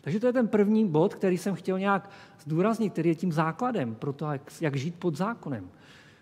Takže 0.00 0.20
to 0.20 0.26
je 0.26 0.32
ten 0.32 0.48
první 0.48 0.88
bod, 0.88 1.14
který 1.14 1.38
jsem 1.38 1.54
chtěl 1.54 1.78
nějak 1.78 2.10
zdůraznit, 2.40 2.92
který 2.92 3.08
je 3.08 3.14
tím 3.14 3.32
základem 3.32 3.94
pro 3.94 4.12
to, 4.12 4.32
jak, 4.32 4.52
jak 4.60 4.76
žít 4.76 4.94
pod 4.94 5.16
zákonem. 5.16 5.70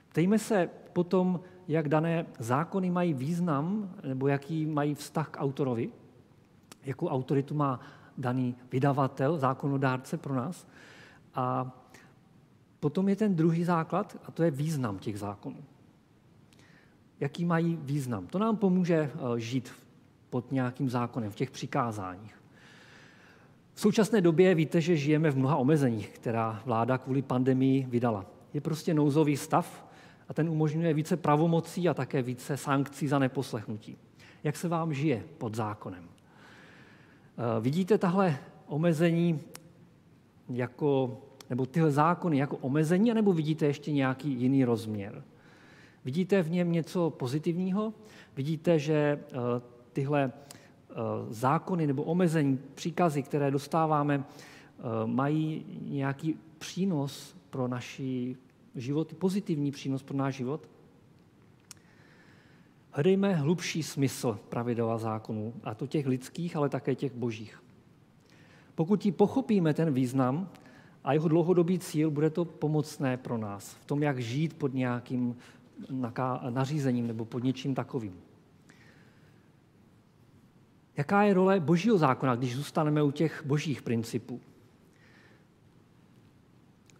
Ptejme 0.08 0.38
se 0.38 0.70
potom, 0.92 1.40
jak 1.68 1.88
dané 1.88 2.26
zákony 2.38 2.90
mají 2.90 3.14
význam, 3.14 3.94
nebo 4.04 4.28
jaký 4.28 4.66
mají 4.66 4.94
vztah 4.94 5.28
k 5.28 5.40
autorovi, 5.40 5.90
jakou 6.84 7.08
autoritu 7.08 7.54
má 7.54 7.80
daný 8.18 8.56
vydavatel, 8.72 9.38
zákonodárce 9.38 10.16
pro 10.16 10.34
nás. 10.34 10.66
A 11.34 11.76
potom 12.80 13.08
je 13.08 13.16
ten 13.16 13.36
druhý 13.36 13.64
základ, 13.64 14.16
a 14.24 14.30
to 14.30 14.42
je 14.42 14.50
význam 14.50 14.98
těch 14.98 15.18
zákonů. 15.18 15.64
Jaký 17.20 17.44
mají 17.44 17.78
význam? 17.82 18.26
To 18.26 18.38
nám 18.38 18.56
pomůže 18.56 18.94
eh, 19.14 19.40
žít 19.40 19.72
pod 20.30 20.52
nějakým 20.52 20.90
zákonem, 20.90 21.30
v 21.30 21.34
těch 21.34 21.50
přikázáních. 21.50 22.40
V 23.74 23.80
současné 23.80 24.20
době 24.20 24.54
víte, 24.54 24.80
že 24.80 24.96
žijeme 24.96 25.30
v 25.30 25.38
mnoha 25.38 25.56
omezeních, 25.56 26.08
která 26.08 26.62
vláda 26.64 26.98
kvůli 26.98 27.22
pandemii 27.22 27.86
vydala. 27.90 28.26
Je 28.54 28.60
prostě 28.60 28.94
nouzový 28.94 29.36
stav 29.36 29.86
a 30.28 30.34
ten 30.34 30.48
umožňuje 30.48 30.94
více 30.94 31.16
pravomocí 31.16 31.88
a 31.88 31.94
také 31.94 32.22
více 32.22 32.56
sankcí 32.56 33.08
za 33.08 33.18
neposlechnutí. 33.18 33.96
Jak 34.44 34.56
se 34.56 34.68
vám 34.68 34.94
žije 34.94 35.24
pod 35.38 35.54
zákonem? 35.54 36.04
Eh, 36.04 37.60
vidíte 37.60 37.98
tahle 37.98 38.38
omezení 38.66 39.40
jako, 40.50 41.18
nebo 41.50 41.66
tyhle 41.66 41.90
zákony 41.90 42.38
jako 42.38 42.56
omezení, 42.56 43.14
nebo 43.14 43.32
vidíte 43.32 43.66
ještě 43.66 43.92
nějaký 43.92 44.30
jiný 44.30 44.64
rozměr? 44.64 45.24
Vidíte 46.04 46.42
v 46.42 46.50
něm 46.50 46.72
něco 46.72 47.10
pozitivního? 47.10 47.94
Vidíte, 48.36 48.78
že 48.78 48.94
eh, 48.94 49.36
tyhle 49.92 50.32
eh, 50.32 50.94
zákony 51.28 51.86
nebo 51.86 52.02
omezení, 52.02 52.58
příkazy, 52.74 53.22
které 53.22 53.50
dostáváme, 53.50 54.24
mají 55.06 55.66
nějaký 55.82 56.38
přínos 56.58 57.36
pro 57.50 57.68
naši 57.68 58.36
život, 58.74 59.14
pozitivní 59.14 59.70
přínos 59.70 60.02
pro 60.02 60.16
náš 60.16 60.34
život? 60.34 60.68
Hledejme 62.90 63.34
hlubší 63.34 63.82
smysl 63.82 64.38
pravidel 64.48 64.90
a 64.90 64.98
zákonů, 64.98 65.54
a 65.64 65.74
to 65.74 65.86
těch 65.86 66.06
lidských, 66.06 66.56
ale 66.56 66.68
také 66.68 66.94
těch 66.94 67.14
božích. 67.14 67.62
Pokud 68.80 69.00
ti 69.00 69.12
pochopíme 69.12 69.74
ten 69.74 69.94
význam 69.94 70.48
a 71.04 71.12
jeho 71.12 71.28
dlouhodobý 71.28 71.78
cíl, 71.78 72.10
bude 72.10 72.30
to 72.30 72.44
pomocné 72.44 73.16
pro 73.16 73.38
nás 73.38 73.74
v 73.74 73.84
tom, 73.84 74.02
jak 74.02 74.18
žít 74.18 74.54
pod 74.54 74.74
nějakým 74.74 75.36
nařízením 76.50 77.06
nebo 77.06 77.24
pod 77.24 77.44
něčím 77.44 77.74
takovým. 77.74 78.20
Jaká 80.96 81.22
je 81.22 81.34
role 81.34 81.60
božího 81.60 81.98
zákona, 81.98 82.36
když 82.36 82.56
zůstaneme 82.56 83.02
u 83.02 83.10
těch 83.10 83.42
božích 83.46 83.82
principů? 83.82 84.40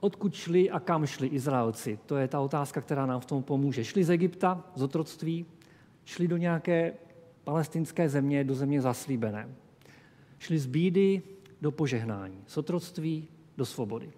Odkud 0.01 0.35
šli 0.35 0.71
a 0.71 0.81
kam 0.81 1.07
šli 1.07 1.27
Izraelci? 1.27 1.99
To 2.07 2.17
je 2.17 2.29
ta 2.29 2.41
otázka, 2.41 2.81
která 2.81 3.07
nám 3.07 3.21
v 3.21 3.27
tom 3.27 3.43
pomůže. 3.43 3.85
Šli 3.85 4.05
z 4.05 4.11
Egypta, 4.11 4.65
z 4.75 4.83
otroctví, 4.83 5.47
šli 6.05 6.29
do 6.29 6.37
nějaké 6.37 6.93
palestinské 7.45 8.09
země, 8.09 8.45
do 8.45 8.55
země 8.55 8.81
zaslíbené. 8.81 9.49
Šli 10.39 10.59
z 10.59 10.67
bídy 10.67 11.23
do 11.63 11.71
požehnání, 11.71 12.43
z 12.47 12.57
otroctví 12.57 13.29
do 13.57 13.67
svobody. 13.67 14.13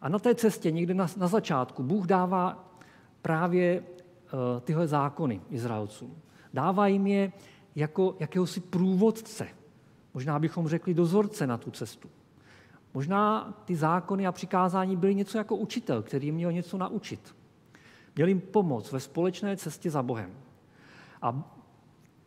A 0.00 0.08
na 0.08 0.18
té 0.18 0.34
cestě 0.34 0.70
někde 0.70 0.94
na, 0.94 1.06
na 1.16 1.28
začátku 1.28 1.82
Bůh 1.82 2.06
dává 2.06 2.74
právě 3.22 3.80
uh, 3.80 4.60
tyhle 4.60 4.88
zákony 4.88 5.40
Izraelcům. 5.50 6.16
Dává 6.54 6.86
jim 6.86 7.06
je 7.06 7.32
jako 7.74 8.16
jakéhosi 8.20 8.60
průvodce, 8.60 9.48
možná 10.14 10.38
bychom 10.38 10.68
řekli 10.68 10.94
dozorce 10.94 11.46
na 11.46 11.58
tu 11.58 11.70
cestu. 11.70 12.08
Možná 12.94 13.54
ty 13.64 13.76
zákony 13.76 14.26
a 14.26 14.32
přikázání 14.32 14.96
byly 14.96 15.14
něco 15.14 15.38
jako 15.38 15.56
učitel, 15.56 16.02
který 16.02 16.32
měl 16.32 16.52
něco 16.52 16.78
naučit. 16.78 17.36
Měl 18.16 18.28
jim 18.28 18.40
pomoct 18.40 18.92
ve 18.92 19.00
společné 19.00 19.56
cestě 19.56 19.90
za 19.90 20.02
Bohem. 20.02 20.30
A 21.22 21.55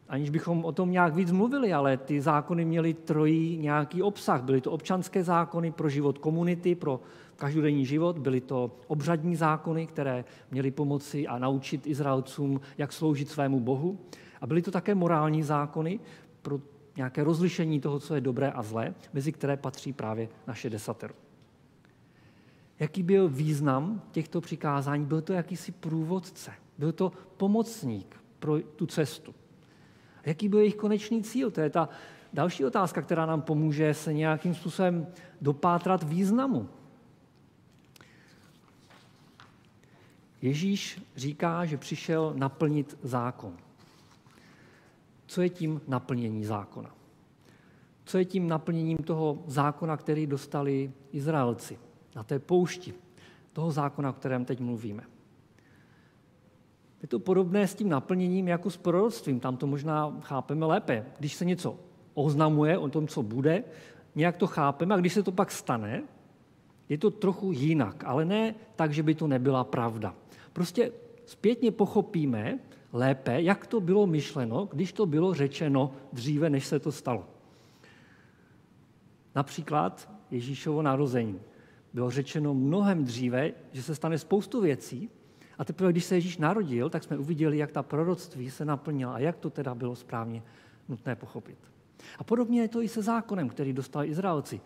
aniž 0.10 0.30
bychom 0.30 0.66
o 0.66 0.72
tom 0.72 0.92
nějak 0.92 1.16
víc 1.16 1.32
mluvili, 1.32 1.74
ale 1.74 1.98
ty 1.98 2.22
zákony 2.22 2.66
měly 2.66 2.94
trojí 2.94 3.58
nějaký 3.58 4.02
obsah. 4.02 4.44
Byly 4.44 4.62
to 4.62 4.72
občanské 4.72 5.24
zákony 5.24 5.72
pro 5.72 5.90
život 5.90 6.18
komunity, 6.18 6.76
pro 6.76 7.02
každodenní 7.36 7.86
život, 7.86 8.18
byly 8.18 8.42
to 8.42 8.72
obřadní 8.88 9.36
zákony, 9.36 9.88
které 9.88 10.26
měly 10.52 10.72
pomoci 10.72 11.28
a 11.28 11.40
naučit 11.40 11.88
Izraelcům, 11.88 12.62
jak 12.78 12.94
sloužit 12.94 13.30
svému 13.30 13.60
Bohu. 13.60 14.00
A 14.42 14.48
byly 14.48 14.62
to 14.62 14.72
také 14.72 14.96
morální 14.96 15.44
zákony 15.44 16.00
pro 16.42 16.60
nějaké 16.98 17.24
rozlišení 17.24 17.80
toho, 17.80 18.00
co 18.00 18.16
je 18.16 18.22
dobré 18.22 18.52
a 18.52 18.64
zlé, 18.64 18.94
mezi 19.14 19.32
které 19.32 19.58
patří 19.58 19.94
právě 19.94 20.30
naše 20.48 20.70
desatero. 20.70 21.14
Jaký 22.80 23.04
byl 23.04 23.30
význam 23.30 24.02
těchto 24.12 24.42
přikázání? 24.42 25.06
Byl 25.06 25.22
to 25.22 25.34
jakýsi 25.34 25.72
průvodce, 25.72 26.52
byl 26.78 26.92
to 26.92 27.12
pomocník, 27.38 28.16
pro 28.40 28.60
tu 28.76 28.86
cestu. 28.86 29.34
Jaký 30.30 30.50
byl 30.50 30.60
jejich 30.60 30.76
konečný 30.76 31.24
cíl? 31.24 31.52
To 31.52 31.62
je 31.62 31.70
ta 31.70 31.90
další 32.34 32.66
otázka, 32.66 33.02
která 33.02 33.26
nám 33.26 33.42
pomůže 33.42 33.94
se 33.94 34.14
nějakým 34.14 34.56
způsobem 34.56 35.08
dopátrat 35.42 36.04
významu. 36.04 36.70
Ježíš 40.42 41.02
říká, 41.16 41.66
že 41.66 41.78
přišel 41.78 42.34
naplnit 42.38 42.98
zákon. 43.04 43.58
Co 45.28 45.42
je 45.42 45.50
tím 45.50 45.82
naplnění 45.88 46.46
zákona? 46.46 46.96
Co 48.06 48.18
je 48.18 48.26
tím 48.26 48.48
naplněním 48.48 48.98
toho 48.98 49.44
zákona, 49.48 49.98
který 49.98 50.28
dostali 50.28 50.92
Izraelci 51.12 51.80
na 52.16 52.24
té 52.24 52.40
poušti? 52.40 52.94
Toho 53.54 53.72
zákona, 53.72 54.10
o 54.10 54.14
kterém 54.14 54.46
teď 54.46 54.60
mluvíme. 54.60 55.04
Je 57.02 57.08
to 57.08 57.20
podobné 57.20 57.68
s 57.68 57.76
tím 57.76 57.90
naplněním 57.90 58.48
jako 58.48 58.70
s 58.70 58.78
proroctvím. 58.78 59.40
Tam 59.40 59.58
to 59.58 59.68
možná 59.68 60.18
chápeme 60.22 60.66
lépe. 60.66 61.06
Když 61.20 61.34
se 61.34 61.46
něco 61.46 61.76
oznamuje 62.14 62.78
o 62.78 62.90
tom, 62.90 63.08
co 63.08 63.24
bude, 63.24 63.64
nějak 64.16 64.38
to 64.38 64.48
chápeme 64.48 64.96
a 64.96 64.98
když 64.98 65.14
se 65.14 65.24
to 65.24 65.32
pak 65.32 65.52
stane, 65.52 66.04
je 66.90 66.98
to 66.98 67.12
trochu 67.12 67.52
jinak, 67.52 68.04
ale 68.04 68.26
ne 68.26 68.56
tak, 68.76 68.94
že 68.94 69.04
by 69.04 69.16
to 69.16 69.28
nebyla 69.28 69.64
pravda. 69.64 70.16
Prostě 70.54 70.92
zpětně 71.26 71.72
pochopíme 71.72 72.60
lépe, 72.94 73.42
jak 73.42 73.68
to 73.68 73.82
bylo 73.82 74.08
myšleno, 74.08 74.68
když 74.72 74.94
to 74.94 75.06
bylo 75.06 75.34
řečeno 75.34 75.92
dříve, 76.14 76.50
než 76.50 76.68
se 76.68 76.80
to 76.80 76.92
stalo. 76.92 77.26
Například 79.36 80.10
Ježíšovo 80.32 80.82
narození. 80.82 81.40
Bylo 81.94 82.10
řečeno 82.10 82.54
mnohem 82.54 83.04
dříve, 83.04 83.52
že 83.72 83.84
se 83.84 83.96
stane 83.96 84.18
spoustu 84.18 84.62
věcí, 84.62 85.10
a 85.60 85.66
teprve, 85.66 85.92
když 85.92 86.06
se 86.06 86.16
Ježíš 86.16 86.38
narodil, 86.38 86.90
tak 86.90 87.04
jsme 87.04 87.18
uviděli, 87.18 87.58
jak 87.58 87.72
ta 87.72 87.84
proroctví 87.84 88.52
se 88.52 88.66
naplnila 88.66 89.14
a 89.14 89.20
jak 89.20 89.38
to 89.38 89.50
teda 89.50 89.76
bylo 89.76 89.96
správně 89.96 90.44
nutné 90.90 91.16
pochopit. 91.16 91.58
A 92.20 92.24
podobně 92.24 92.62
je 92.62 92.68
to 92.68 92.82
i 92.82 92.88
se 92.88 93.02
zákonem, 93.02 93.50
který 93.50 93.74
dostali 93.74 94.08
Izraelci. 94.08 94.62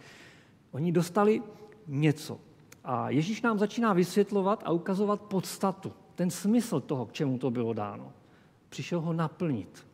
Oni 0.71 0.91
dostali 0.91 1.41
něco. 1.87 2.39
A 2.83 3.09
Ježíš 3.09 3.41
nám 3.41 3.59
začíná 3.59 3.93
vysvětlovat 3.93 4.63
a 4.65 4.71
ukazovat 4.71 5.21
podstatu, 5.21 5.93
ten 6.15 6.29
smysl 6.29 6.79
toho, 6.79 7.05
k 7.05 7.13
čemu 7.13 7.37
to 7.37 7.51
bylo 7.51 7.73
dáno. 7.73 8.13
Přišel 8.69 9.01
ho 9.01 9.13
naplnit. 9.13 9.87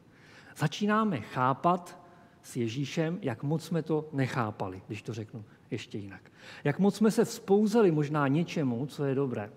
Začínáme 0.57 1.21
chápat 1.21 1.99
s 2.43 2.55
Ježíšem, 2.55 3.19
jak 3.21 3.43
moc 3.43 3.63
jsme 3.63 3.83
to 3.83 4.09
nechápali, 4.13 4.81
když 4.87 5.01
to 5.01 5.13
řeknu 5.13 5.45
ještě 5.71 5.97
jinak. 5.97 6.31
Jak 6.63 6.79
moc 6.79 6.95
jsme 6.95 7.11
se 7.11 7.25
vzpouzeli 7.25 7.91
možná 7.91 8.27
něčemu, 8.27 8.85
co 8.85 9.05
je 9.05 9.15
dobré. 9.15 9.51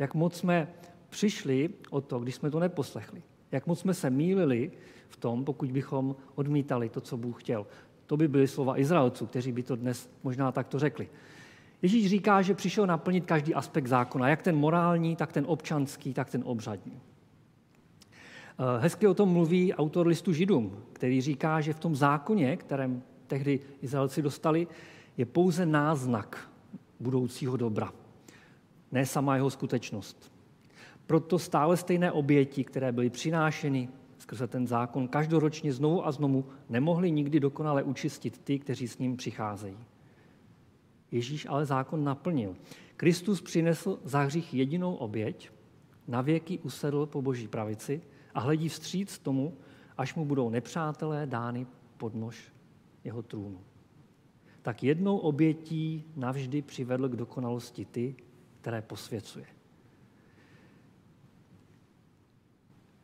Jak 0.00 0.14
moc 0.14 0.36
jsme 0.36 0.68
přišli 1.08 1.70
o 1.90 2.00
to, 2.00 2.18
když 2.18 2.34
jsme 2.34 2.50
to 2.50 2.60
neposlechli. 2.60 3.22
Jak 3.52 3.66
moc 3.66 3.80
jsme 3.80 3.94
se 3.94 4.10
mýlili 4.10 4.70
v 5.08 5.16
tom, 5.16 5.44
pokud 5.44 5.72
bychom 5.72 6.16
odmítali 6.34 6.88
to, 6.88 7.00
co 7.00 7.16
Bůh 7.16 7.42
chtěl. 7.42 7.66
To 8.06 8.16
by 8.16 8.28
byly 8.28 8.48
slova 8.48 8.78
Izraelců, 8.78 9.26
kteří 9.26 9.52
by 9.52 9.62
to 9.62 9.76
dnes 9.76 10.10
možná 10.22 10.52
takto 10.52 10.78
řekli. 10.78 11.08
Ježíš 11.82 12.10
říká, 12.10 12.42
že 12.42 12.54
přišel 12.54 12.86
naplnit 12.86 13.26
každý 13.26 13.54
aspekt 13.54 13.86
zákona, 13.86 14.28
jak 14.28 14.42
ten 14.42 14.56
morální, 14.56 15.16
tak 15.16 15.32
ten 15.32 15.44
občanský, 15.48 16.14
tak 16.14 16.30
ten 16.30 16.42
obřadní. 16.46 17.00
Eh, 18.58 18.80
hezky 18.80 19.06
o 19.06 19.14
tom 19.14 19.28
mluví 19.28 19.74
autor 19.74 20.06
listu 20.06 20.32
Židům, 20.32 20.76
který 20.92 21.20
říká, 21.20 21.60
že 21.60 21.72
v 21.72 21.80
tom 21.80 21.96
zákoně, 21.96 22.56
kterém 22.56 23.02
tehdy 23.26 23.60
Izraelci 23.82 24.22
dostali, 24.22 24.66
je 25.16 25.26
pouze 25.26 25.66
náznak 25.66 26.50
budoucího 27.00 27.56
dobra, 27.56 27.92
ne 28.92 29.06
sama 29.06 29.34
jeho 29.34 29.50
skutečnost. 29.50 30.32
Proto 31.06 31.38
stále 31.38 31.76
stejné 31.76 32.12
oběti, 32.12 32.64
které 32.64 32.92
byly 32.92 33.10
přinášeny 33.10 33.88
skrze 34.18 34.46
ten 34.46 34.66
zákon, 34.66 35.08
každoročně 35.08 35.72
znovu 35.72 36.06
a 36.06 36.12
znovu 36.12 36.44
nemohli 36.68 37.10
nikdy 37.10 37.40
dokonale 37.40 37.82
učistit 37.82 38.38
ty, 38.38 38.58
kteří 38.58 38.88
s 38.88 38.98
ním 38.98 39.16
přicházejí. 39.16 39.76
Ježíš 41.10 41.46
ale 41.46 41.66
zákon 41.66 42.04
naplnil. 42.04 42.56
Kristus 42.96 43.42
přinesl 43.42 43.98
za 44.04 44.22
hřích 44.22 44.54
jedinou 44.54 44.94
oběť, 44.94 45.50
na 46.08 46.20
věky 46.20 46.58
usedl 46.58 47.06
po 47.06 47.22
boží 47.22 47.48
pravici 47.48 48.02
a 48.34 48.40
hledí 48.40 48.68
vstříc 48.68 49.18
tomu, 49.18 49.56
až 49.98 50.14
mu 50.14 50.24
budou 50.24 50.50
nepřátelé 50.50 51.26
dány 51.26 51.66
pod 51.96 52.14
nož 52.14 52.52
jeho 53.04 53.22
trůnu. 53.22 53.60
Tak 54.62 54.82
jednou 54.82 55.18
obětí 55.18 56.04
navždy 56.16 56.62
přivedl 56.62 57.08
k 57.08 57.16
dokonalosti 57.16 57.84
ty, 57.84 58.14
které 58.60 58.82
posvěcuje. 58.82 59.46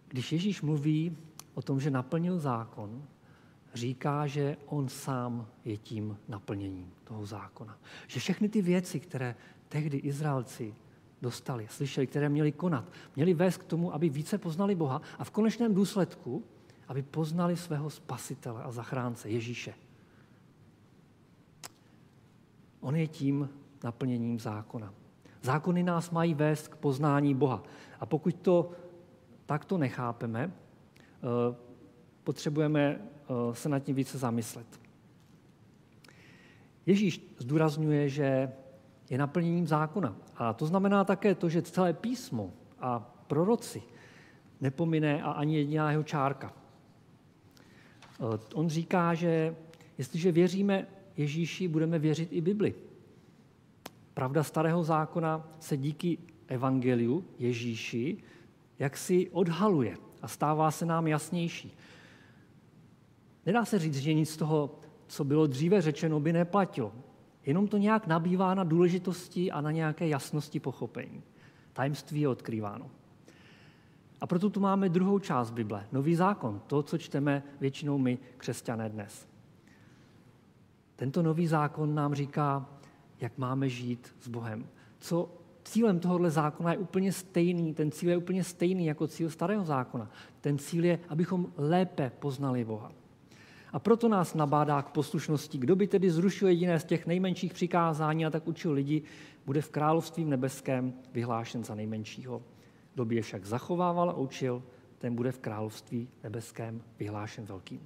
Když 0.08 0.32
Ježíš 0.32 0.62
mluví 0.62 1.16
o 1.54 1.62
tom, 1.62 1.80
že 1.80 1.90
naplnil 1.90 2.38
zákon, 2.38 3.04
říká, 3.74 4.26
že 4.26 4.56
on 4.66 4.88
sám 4.88 5.48
je 5.64 5.76
tím 5.76 6.18
naplněním 6.28 6.92
toho 7.04 7.26
zákona. 7.26 7.78
Že 8.06 8.20
všechny 8.20 8.48
ty 8.48 8.62
věci, 8.62 9.00
které 9.00 9.34
tehdy 9.68 9.96
Izraelci 9.96 10.74
dostali, 11.22 11.68
slyšeli, 11.70 12.06
které 12.06 12.28
měli 12.28 12.52
konat, 12.52 12.92
měli 13.16 13.34
vést 13.34 13.56
k 13.56 13.64
tomu, 13.64 13.94
aby 13.94 14.08
více 14.08 14.38
poznali 14.38 14.74
Boha 14.74 15.02
a 15.18 15.24
v 15.24 15.30
konečném 15.30 15.74
důsledku, 15.74 16.44
aby 16.88 17.02
poznali 17.02 17.56
svého 17.56 17.90
spasitele 17.90 18.62
a 18.62 18.72
zachránce 18.72 19.30
Ježíše. 19.30 19.74
On 22.80 22.96
je 22.96 23.06
tím 23.06 23.50
naplněním 23.84 24.40
zákona. 24.40 24.94
Zákony 25.46 25.82
nás 25.82 26.10
mají 26.10 26.34
vést 26.34 26.68
k 26.68 26.76
poznání 26.76 27.34
Boha. 27.34 27.62
A 28.00 28.06
pokud 28.06 28.34
to 28.34 28.70
takto 29.46 29.78
nechápeme, 29.78 30.50
eh, 30.50 31.56
potřebujeme 32.24 32.82
eh, 32.98 33.54
se 33.54 33.68
nad 33.68 33.78
tím 33.78 33.96
více 33.96 34.18
zamyslet. 34.18 34.66
Ježíš 36.86 37.34
zdůrazňuje, 37.38 38.08
že 38.08 38.52
je 39.10 39.18
naplněním 39.18 39.66
zákona. 39.66 40.16
A 40.36 40.52
to 40.52 40.66
znamená 40.66 41.04
také 41.04 41.34
to, 41.34 41.48
že 41.48 41.62
celé 41.62 41.92
písmo 41.92 42.52
a 42.80 42.98
proroci 43.26 43.82
nepomine 44.60 45.22
a 45.22 45.30
ani 45.30 45.56
jediná 45.56 45.90
jeho 45.90 46.02
čárka. 46.02 46.50
Eh, 46.50 48.38
on 48.54 48.68
říká, 48.68 49.14
že 49.14 49.56
jestliže 49.98 50.32
věříme 50.32 50.86
Ježíši, 51.16 51.68
budeme 51.68 51.98
věřit 51.98 52.28
i 52.32 52.40
Bibli. 52.40 52.74
Pravda 54.16 54.42
starého 54.42 54.84
zákona 54.84 55.48
se 55.60 55.76
díky 55.76 56.18
evangeliu 56.48 57.24
Ježíši 57.38 58.22
jak 58.78 58.96
si 58.96 59.30
odhaluje 59.30 59.96
a 60.22 60.28
stává 60.28 60.70
se 60.70 60.86
nám 60.86 61.06
jasnější. 61.06 61.76
Nedá 63.46 63.64
se 63.64 63.78
říct, 63.78 63.96
že 63.98 64.14
nic 64.14 64.30
z 64.30 64.36
toho, 64.36 64.78
co 65.06 65.24
bylo 65.24 65.46
dříve 65.46 65.80
řečeno, 65.80 66.20
by 66.20 66.32
neplatilo. 66.32 66.92
Jenom 67.46 67.68
to 67.68 67.76
nějak 67.76 68.06
nabývá 68.06 68.54
na 68.54 68.64
důležitosti 68.64 69.52
a 69.52 69.60
na 69.60 69.70
nějaké 69.70 70.08
jasnosti 70.08 70.60
pochopení. 70.60 71.22
Tajemství 71.72 72.20
je 72.20 72.28
odkrýváno. 72.28 72.90
A 74.20 74.26
proto 74.26 74.50
tu 74.50 74.60
máme 74.60 74.88
druhou 74.88 75.18
část 75.18 75.50
Bible, 75.50 75.86
Nový 75.92 76.14
zákon, 76.14 76.60
to, 76.66 76.82
co 76.82 76.98
čteme 76.98 77.42
většinou 77.60 77.98
my, 77.98 78.18
křesťané 78.36 78.88
dnes. 78.88 79.28
Tento 80.96 81.22
nový 81.22 81.46
zákon 81.46 81.94
nám 81.94 82.14
říká, 82.14 82.66
jak 83.20 83.38
máme 83.38 83.68
žít 83.68 84.14
s 84.20 84.28
Bohem. 84.28 84.66
Co 84.98 85.30
cílem 85.64 86.00
tohohle 86.00 86.30
zákona 86.30 86.72
je 86.72 86.78
úplně 86.78 87.12
stejný, 87.12 87.74
ten 87.74 87.90
cíl 87.90 88.10
je 88.10 88.16
úplně 88.16 88.44
stejný 88.44 88.86
jako 88.86 89.06
cíl 89.06 89.30
starého 89.30 89.64
zákona. 89.64 90.10
Ten 90.40 90.58
cíl 90.58 90.84
je, 90.84 90.98
abychom 91.08 91.52
lépe 91.56 92.12
poznali 92.18 92.64
Boha. 92.64 92.92
A 93.72 93.78
proto 93.78 94.08
nás 94.08 94.34
nabádá 94.34 94.82
k 94.82 94.90
poslušnosti. 94.90 95.58
Kdo 95.58 95.76
by 95.76 95.86
tedy 95.86 96.10
zrušil 96.10 96.48
jediné 96.48 96.80
z 96.80 96.84
těch 96.84 97.06
nejmenších 97.06 97.54
přikázání 97.54 98.26
a 98.26 98.30
tak 98.30 98.48
učil 98.48 98.72
lidi, 98.72 99.02
bude 99.46 99.62
v 99.62 99.70
království 99.70 100.24
nebeském 100.24 100.94
vyhlášen 101.12 101.64
za 101.64 101.74
nejmenšího. 101.74 102.42
Kdo 102.94 103.04
by 103.04 103.14
je 103.14 103.22
však 103.22 103.44
zachovával 103.44 104.10
a 104.10 104.16
učil, 104.16 104.62
ten 104.98 105.14
bude 105.14 105.32
v 105.32 105.38
království 105.38 106.08
nebeském 106.22 106.82
vyhlášen 106.98 107.44
velkým. 107.44 107.80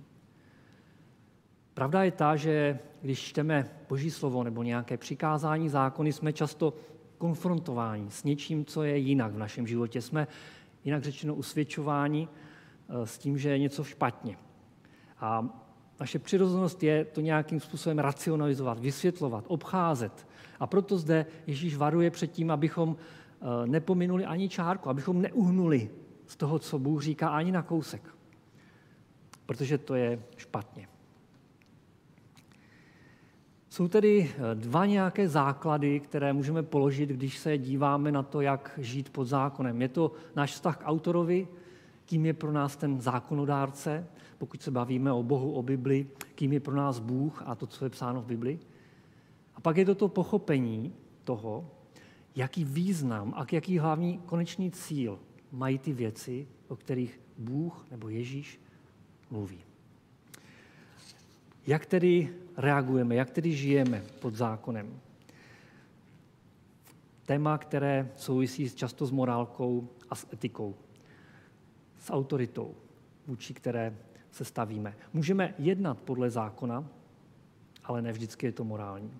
Pravda 1.80 2.04
je 2.04 2.10
ta, 2.10 2.36
že 2.36 2.78
když 3.02 3.20
čteme 3.20 3.70
Boží 3.88 4.10
slovo 4.10 4.44
nebo 4.44 4.62
nějaké 4.62 4.96
přikázání, 4.96 5.68
zákony, 5.68 6.12
jsme 6.12 6.32
často 6.32 6.74
konfrontováni 7.18 8.10
s 8.10 8.24
něčím, 8.24 8.64
co 8.64 8.82
je 8.82 8.98
jinak 8.98 9.32
v 9.32 9.38
našem 9.38 9.66
životě. 9.66 10.02
Jsme, 10.02 10.28
jinak 10.84 11.02
řečeno, 11.02 11.34
usvědčováni 11.34 12.28
eh, 12.28 13.06
s 13.06 13.18
tím, 13.18 13.38
že 13.38 13.50
je 13.50 13.58
něco 13.58 13.84
špatně. 13.84 14.36
A 15.20 15.48
naše 16.00 16.18
přirozenost 16.18 16.82
je 16.82 17.04
to 17.04 17.20
nějakým 17.20 17.60
způsobem 17.60 17.98
racionalizovat, 17.98 18.78
vysvětlovat, 18.78 19.44
obcházet. 19.48 20.26
A 20.60 20.66
proto 20.66 20.98
zde 20.98 21.26
Ježíš 21.46 21.76
varuje 21.76 22.10
před 22.10 22.32
tím, 22.32 22.50
abychom 22.50 22.96
eh, 22.96 23.66
nepominuli 23.66 24.24
ani 24.24 24.48
čárku, 24.48 24.88
abychom 24.88 25.22
neuhnuli 25.22 25.90
z 26.26 26.36
toho, 26.36 26.58
co 26.58 26.78
Bůh 26.78 27.02
říká, 27.02 27.28
ani 27.28 27.52
na 27.52 27.62
kousek. 27.62 28.02
Protože 29.46 29.78
to 29.78 29.94
je 29.94 30.22
špatně. 30.36 30.88
Jsou 33.70 33.88
tedy 33.88 34.30
eh, 34.34 34.54
dva 34.54 34.86
nějaké 34.86 35.28
základy, 35.28 36.00
které 36.00 36.32
můžeme 36.32 36.62
položit, 36.62 37.08
když 37.08 37.38
se 37.38 37.58
díváme 37.58 38.12
na 38.12 38.22
to, 38.22 38.40
jak 38.40 38.78
žít 38.78 39.10
pod 39.10 39.24
zákonem. 39.24 39.82
Je 39.82 39.88
to 39.88 40.12
náš 40.36 40.52
vztah 40.52 40.76
k 40.76 40.86
autorovi, 40.86 41.48
kým 42.04 42.26
je 42.26 42.34
pro 42.34 42.52
nás 42.52 42.76
ten 42.76 43.00
zákonodárce, 43.00 44.06
pokud 44.38 44.62
se 44.62 44.70
bavíme 44.70 45.12
o 45.12 45.22
Bohu, 45.22 45.52
o 45.52 45.62
Bibli, 45.62 46.06
kým 46.34 46.52
je 46.52 46.60
pro 46.60 46.74
nás 46.74 46.98
Bůh 46.98 47.42
a 47.46 47.54
to, 47.54 47.66
co 47.66 47.84
je 47.84 47.90
psáno 47.90 48.22
v 48.22 48.26
Bibli. 48.26 48.58
A 49.54 49.60
pak 49.60 49.76
je 49.76 49.84
to 49.84 49.94
to 49.94 50.08
pochopení 50.08 50.92
toho, 51.24 51.70
jaký 52.36 52.64
význam 52.64 53.34
a 53.36 53.46
jaký 53.52 53.78
hlavní 53.78 54.18
konečný 54.18 54.70
cíl 54.70 55.18
mají 55.52 55.78
ty 55.78 55.92
věci, 55.92 56.48
o 56.68 56.76
kterých 56.76 57.20
Bůh 57.38 57.86
nebo 57.90 58.08
Ježíš 58.08 58.60
mluví. 59.30 59.58
Jak 61.66 61.86
tedy 61.86 62.34
reagujeme, 62.60 63.14
jak 63.14 63.30
tedy 63.30 63.56
žijeme 63.56 64.02
pod 64.20 64.34
zákonem? 64.34 65.00
Téma, 67.26 67.58
které 67.58 68.10
souvisí 68.16 68.70
často 68.70 69.06
s 69.06 69.10
morálkou 69.10 69.88
a 70.10 70.14
s 70.14 70.26
etikou, 70.32 70.74
s 71.98 72.12
autoritou, 72.12 72.74
vůči 73.26 73.54
které 73.54 73.96
se 74.30 74.44
stavíme. 74.44 74.96
Můžeme 75.12 75.54
jednat 75.58 76.00
podle 76.00 76.30
zákona, 76.30 76.88
ale 77.84 78.02
ne 78.02 78.12
vždycky 78.12 78.46
je 78.46 78.52
to 78.52 78.64
morální. 78.64 79.10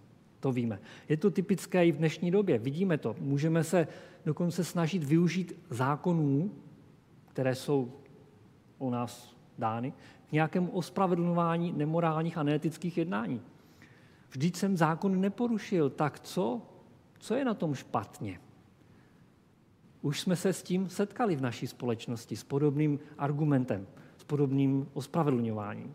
To 0.40 0.52
víme. 0.52 0.78
Je 1.08 1.16
to 1.16 1.30
typické 1.30 1.86
i 1.86 1.92
v 1.92 1.96
dnešní 1.96 2.30
době. 2.30 2.58
Vidíme 2.58 2.98
to. 2.98 3.16
Můžeme 3.20 3.64
se 3.64 3.88
dokonce 4.24 4.64
snažit 4.64 5.04
využít 5.04 5.52
zákonů, 5.70 6.50
které 7.28 7.54
jsou 7.54 7.92
u 8.78 8.90
nás 8.90 9.39
dány, 9.60 9.92
k 10.28 10.32
nějakému 10.32 10.70
ospravedlňování 10.70 11.72
nemorálních 11.72 12.38
a 12.38 12.42
neetických 12.42 12.98
jednání. 12.98 13.42
Vždyť 14.30 14.56
jsem 14.56 14.76
zákon 14.76 15.20
neporušil, 15.20 15.90
tak 15.90 16.20
co? 16.20 16.62
Co 17.18 17.34
je 17.34 17.44
na 17.44 17.54
tom 17.54 17.74
špatně? 17.74 18.40
Už 20.02 20.20
jsme 20.20 20.36
se 20.36 20.52
s 20.52 20.62
tím 20.62 20.88
setkali 20.88 21.36
v 21.36 21.40
naší 21.40 21.66
společnosti, 21.66 22.36
s 22.36 22.44
podobným 22.44 22.98
argumentem, 23.18 23.86
s 24.16 24.24
podobným 24.24 24.88
ospravedlňováním. 24.92 25.94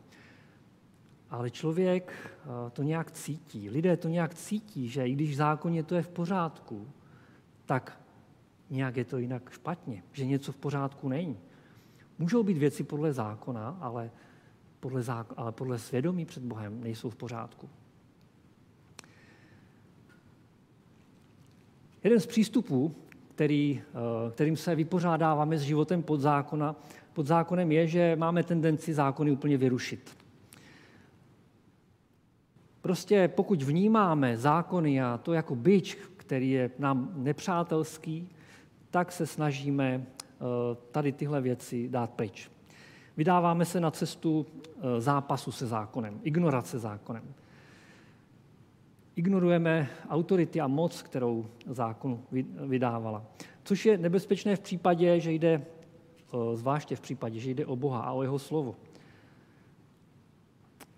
Ale 1.30 1.52
člověk 1.52 2.14
eh, 2.14 2.70
to 2.70 2.84
nějak 2.84 3.12
cítí, 3.12 3.70
lidé 3.70 3.98
to 3.98 4.08
nějak 4.08 4.34
cítí, 4.34 4.90
že 4.90 5.08
i 5.08 5.14
když 5.14 5.38
zákonně 5.38 5.84
to 5.84 5.96
je 5.96 6.02
v 6.02 6.10
pořádku, 6.10 6.88
tak 7.66 8.02
nějak 8.70 8.98
je 8.98 9.06
to 9.06 9.18
jinak 9.18 9.50
špatně, 9.50 10.04
že 10.12 10.26
něco 10.26 10.52
v 10.52 10.58
pořádku 10.58 11.10
není. 11.10 11.38
Můžou 12.20 12.44
být 12.44 12.58
věci 12.58 12.84
podle 12.84 13.14
zákona, 13.14 13.78
ale 13.82 14.12
podle, 14.80 15.04
zákona, 15.04 15.42
ale 15.42 15.52
podle 15.52 15.80
svědomí 15.80 16.26
před 16.26 16.44
Bohem 16.44 16.82
nejsou 16.82 17.10
v 17.10 17.16
pořádku. 17.16 17.70
Jeden 22.04 22.20
z 22.20 22.26
přístupů, 22.26 22.96
který, 23.36 23.82
eh, 23.82 24.32
kterým 24.32 24.58
se 24.58 24.76
vypořádáváme 24.76 25.58
s 25.58 25.62
životem 25.62 26.04
pod, 26.04 26.20
zákona, 26.20 26.76
pod 27.14 27.26
zákonem, 27.26 27.72
je, 27.72 27.88
že 27.88 28.16
máme 28.16 28.44
tendenci 28.44 28.94
zákony 28.94 29.32
úplně 29.32 29.58
vyrušit. 29.58 30.18
Prostě 32.82 33.28
pokud 33.28 33.62
vnímáme 33.62 34.38
zákony 34.38 35.02
a 35.02 35.18
to 35.18 35.34
jako 35.34 35.56
byč, 35.56 35.98
který 36.18 36.52
je 36.52 36.72
nám 36.80 37.12
nepřátelský, 37.16 38.30
tak 38.90 39.12
se 39.12 39.28
snažíme 39.28 40.06
tady 40.92 41.12
tyhle 41.12 41.42
věci 41.42 41.90
dát 41.90 42.10
pryč. 42.10 42.50
Vydáváme 43.18 43.66
se 43.66 43.80
na 43.80 43.92
cestu 43.92 44.46
eh, 44.78 45.02
zápasu 45.02 45.52
se 45.52 45.68
zákonem, 45.68 46.20
ignorace 46.24 46.80
zákonem. 46.80 47.24
Ignorujeme 49.16 49.90
autority 50.10 50.62
a 50.62 50.68
moc, 50.68 51.02
kterou 51.02 51.46
zákon 51.68 52.22
vydávala. 52.68 53.26
Což 53.64 53.86
je 53.86 53.98
nebezpečné 53.98 54.56
v 54.56 54.60
případě, 54.60 55.20
že 55.20 55.32
jde, 55.32 55.54
eh, 55.54 56.56
zvláště 56.56 56.96
v 56.96 57.02
případě, 57.02 57.40
že 57.40 57.52
jde 57.52 57.66
o 57.66 57.76
Boha 57.76 58.02
a 58.02 58.12
o 58.12 58.22
jeho 58.22 58.40
slovo. 58.40 58.76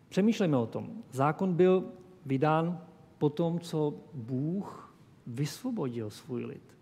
Přemýšlejme 0.10 0.58
o 0.58 0.66
tom. 0.66 0.90
Zákon 1.12 1.54
byl 1.54 1.86
vydán 2.26 2.82
po 3.18 3.30
tom, 3.30 3.60
co 3.60 3.94
Bůh 4.14 4.96
vysvobodil 5.28 6.10
svůj 6.10 6.46
lid. 6.46 6.77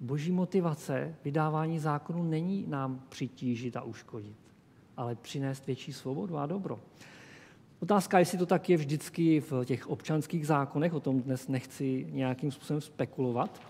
Boží 0.00 0.32
motivace 0.32 1.14
vydávání 1.24 1.78
zákonu 1.78 2.22
není 2.22 2.64
nám 2.68 3.02
přitížit 3.08 3.76
a 3.76 3.82
uškodit, 3.82 4.36
ale 4.96 5.14
přinést 5.14 5.66
větší 5.66 5.92
svobodu 5.92 6.38
a 6.38 6.46
dobro. 6.46 6.80
Otázka, 7.80 8.18
jestli 8.18 8.38
to 8.38 8.46
tak 8.46 8.70
je 8.70 8.76
vždycky 8.76 9.40
v 9.40 9.64
těch 9.64 9.86
občanských 9.86 10.46
zákonech, 10.46 10.94
o 10.94 11.00
tom 11.00 11.22
dnes 11.22 11.48
nechci 11.48 12.06
nějakým 12.10 12.50
způsobem 12.50 12.80
spekulovat. 12.80 13.60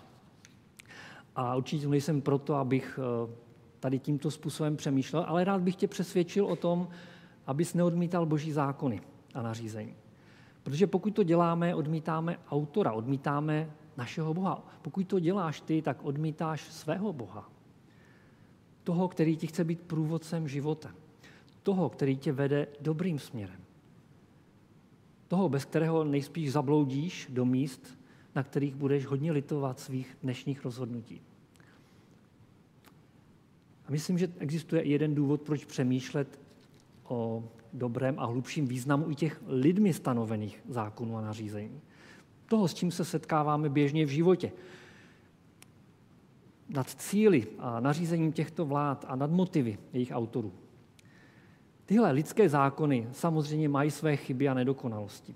A 1.36 1.56
určitě 1.56 1.88
nejsem 1.88 2.20
proto, 2.20 2.54
abych 2.54 2.98
eh, 3.02 3.32
tady 3.80 3.98
tímto 3.98 4.30
způsobem 4.30 4.76
přemýšlel, 4.76 5.24
ale 5.28 5.44
rád 5.44 5.62
bych 5.62 5.76
tě 5.76 5.88
přesvědčil 5.88 6.46
o 6.46 6.56
tom, 6.56 6.88
abys 7.46 7.74
neodmítal 7.74 8.26
boží 8.26 8.52
zákony 8.52 9.00
a 9.34 9.42
nařízení. 9.42 9.94
Protože 10.62 10.86
pokud 10.86 11.10
to 11.10 11.22
děláme, 11.22 11.74
odmítáme 11.74 12.38
autora, 12.50 12.92
odmítáme 12.92 13.70
našeho 13.98 14.34
Boha. 14.34 14.66
Pokud 14.82 15.06
to 15.06 15.20
děláš 15.20 15.60
ty, 15.60 15.82
tak 15.82 16.04
odmítáš 16.04 16.72
svého 16.72 17.12
Boha. 17.12 17.50
Toho, 18.84 19.08
který 19.08 19.36
ti 19.36 19.46
chce 19.46 19.64
být 19.64 19.80
průvodcem 19.80 20.48
života. 20.48 20.94
Toho, 21.62 21.88
který 21.88 22.16
tě 22.16 22.32
vede 22.32 22.66
dobrým 22.80 23.18
směrem. 23.18 23.60
Toho, 25.28 25.48
bez 25.48 25.64
kterého 25.64 26.04
nejspíš 26.04 26.52
zabloudíš 26.52 27.28
do 27.30 27.44
míst, 27.44 27.98
na 28.34 28.42
kterých 28.42 28.74
budeš 28.74 29.06
hodně 29.06 29.32
litovat 29.32 29.80
svých 29.80 30.16
dnešních 30.22 30.64
rozhodnutí. 30.64 31.20
A 33.86 33.90
myslím, 33.90 34.18
že 34.18 34.32
existuje 34.38 34.84
jeden 34.84 35.14
důvod, 35.14 35.42
proč 35.42 35.64
přemýšlet 35.64 36.40
o 37.04 37.44
dobrém 37.72 38.18
a 38.18 38.26
hlubším 38.26 38.66
významu 38.66 39.10
i 39.10 39.14
těch 39.14 39.42
lidmi 39.46 39.92
stanovených 39.92 40.62
zákonů 40.68 41.16
a 41.16 41.20
nařízení. 41.20 41.80
Toho, 42.48 42.68
s 42.68 42.74
čím 42.74 42.90
se 42.90 43.04
setkáváme 43.04 43.68
běžně 43.68 44.06
v 44.06 44.08
životě. 44.08 44.52
Nad 46.68 46.90
cíly 46.90 47.46
a 47.58 47.80
nařízením 47.80 48.32
těchto 48.32 48.64
vlád 48.64 49.04
a 49.08 49.16
nad 49.16 49.30
motivy 49.30 49.78
jejich 49.92 50.10
autorů. 50.14 50.52
Tyhle 51.84 52.10
lidské 52.10 52.48
zákony 52.48 53.08
samozřejmě 53.12 53.68
mají 53.68 53.90
své 53.90 54.16
chyby 54.16 54.48
a 54.48 54.54
nedokonalosti. 54.54 55.34